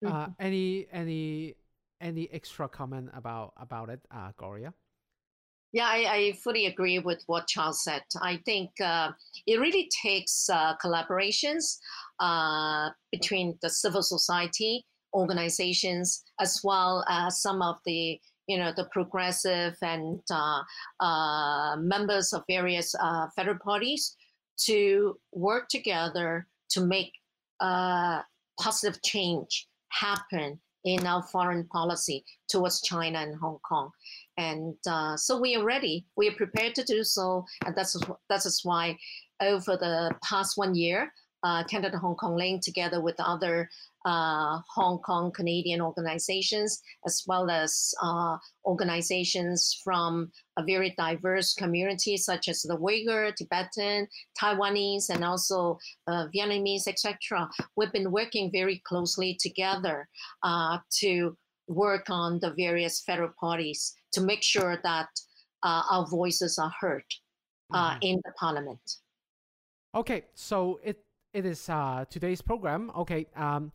[0.06, 1.56] Uh, any any
[2.02, 4.74] any extra comment about about it, uh, Gloria?
[5.72, 8.02] Yeah, I, I fully agree with what Charles said.
[8.22, 9.12] I think uh,
[9.45, 11.78] it really takes uh, collaborations
[12.20, 14.84] uh, between the civil society
[15.14, 18.20] organizations as well as some of the
[18.50, 20.62] you know the progressive and uh,
[21.00, 24.18] uh, members of various uh, federal parties
[24.58, 27.14] to work together to make
[28.60, 33.91] positive change happen in our foreign policy towards China and Hong Kong.
[34.38, 36.06] And uh, so we are ready.
[36.16, 37.45] We are prepared to do so.
[37.66, 37.97] And that's,
[38.30, 38.97] that is why
[39.41, 41.12] over the past one year,
[41.44, 43.70] uh, Canada Hong Kong Link, together with other
[44.06, 52.18] uh, Hong Kong Canadian organizations, as well as uh, organizations from a very diverse community,
[52.18, 54.08] such as the Uyghur, Tibetan,
[54.42, 55.78] Taiwanese, and also
[56.08, 57.50] uh, Vietnamese, etc.
[57.76, 60.08] We've been working very closely together
[60.44, 61.38] uh, to
[61.68, 65.10] work on the various federal parties to make sure that
[65.64, 67.04] uh, our voices are heard
[67.74, 67.98] uh, Mhm.
[68.02, 68.82] in the parliament.
[69.94, 72.91] Okay, so it it is uh, today's program.
[72.95, 73.71] Okay, um,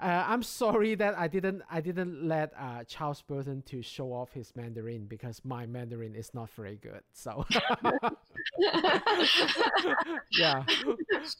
[0.00, 4.32] uh, I'm sorry that I didn't I didn't let uh, Charles Burton to show off
[4.32, 7.02] his Mandarin because my Mandarin is not very good.
[7.12, 7.44] So
[10.32, 10.64] yeah,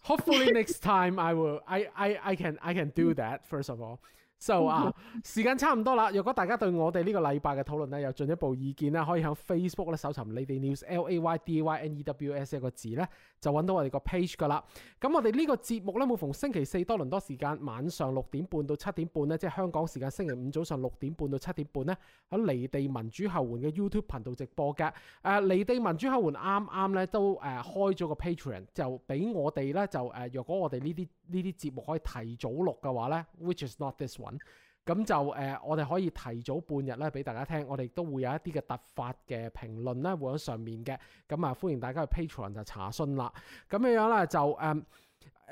[0.03, 3.81] hopefully next time I will I, I I can I can do that first of
[3.81, 4.01] all.
[4.45, 4.93] So 啊，
[5.25, 6.11] 時間差唔多啦。
[6.11, 13.09] 如果大家對我哋呢個禮拜嘅討論咧有進一步意見咧，可以喺 Facebook 咧搜尋你哋 News L A Y D A Y N E W S 一個字咧，
[13.41, 14.63] 就揾到我哋個 page 噶啦。
[15.01, 21.97] 咁我哋呢個節目咧，每逢星期四多倫多時間晚上六點半到七點半咧，即係香港時間星期五早上六點半到七點半咧，
[22.29, 24.93] 喺離地民主後援嘅 YouTube 頻道直播嘅。
[25.23, 34.38] 誒、離地民主後援啱啱咧都誒、開咗個 Patreon，就俾我哋咧就誒、若果我哋呢啲呢啲節目可以提早錄嘅話咧，which is not this one。
[34.86, 40.98] 咁就誒、我哋可以提早半日咧俾大家聽，我哋都會有一啲嘅突發嘅評論咧會喺上面嘅，
[41.28, 43.32] 咁啊歡迎大家去 Patreon 就查詢啦。
[43.70, 44.84] 咁樣樣咧就誒、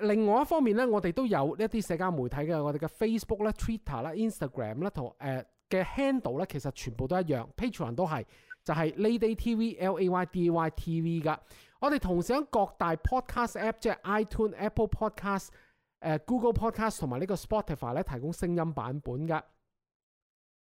[0.01, 8.25] 另外一方面咧，我哋都有一啲社交媒體嘅，我哋嘅 Facebook 咧、Twitter 啦、Instagram 啦同誒嘅 handle 咧，其實全部都一樣，Patreon 都係
[8.63, 11.39] 就係 Layday TV L A Y D A Y TV 噶。
[11.82, 15.48] 我哋同時喺各大 podcast app，即係 iTune、Apple Podcast、
[16.00, 19.34] 誒、Google Podcast 同埋呢個 Spotify 咧提供聲音版本噶。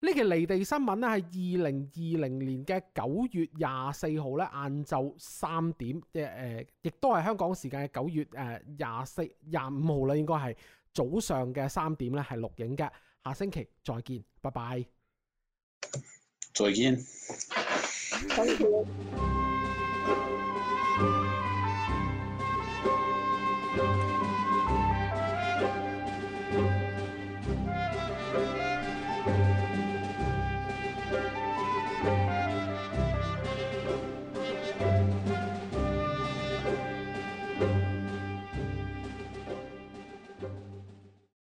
[0.03, 6.31] 呢期離地新聞咧係二零二零年嘅九月廿四號咧晏晝三點，即係
[6.65, 10.57] 誒，亦都係香港時間嘅九月誒廿四廿五號啦，應該係
[10.95, 12.91] 早上嘅三點咧係錄影嘅。
[13.23, 14.87] 下星期再見，拜拜。
[16.55, 16.97] 再見。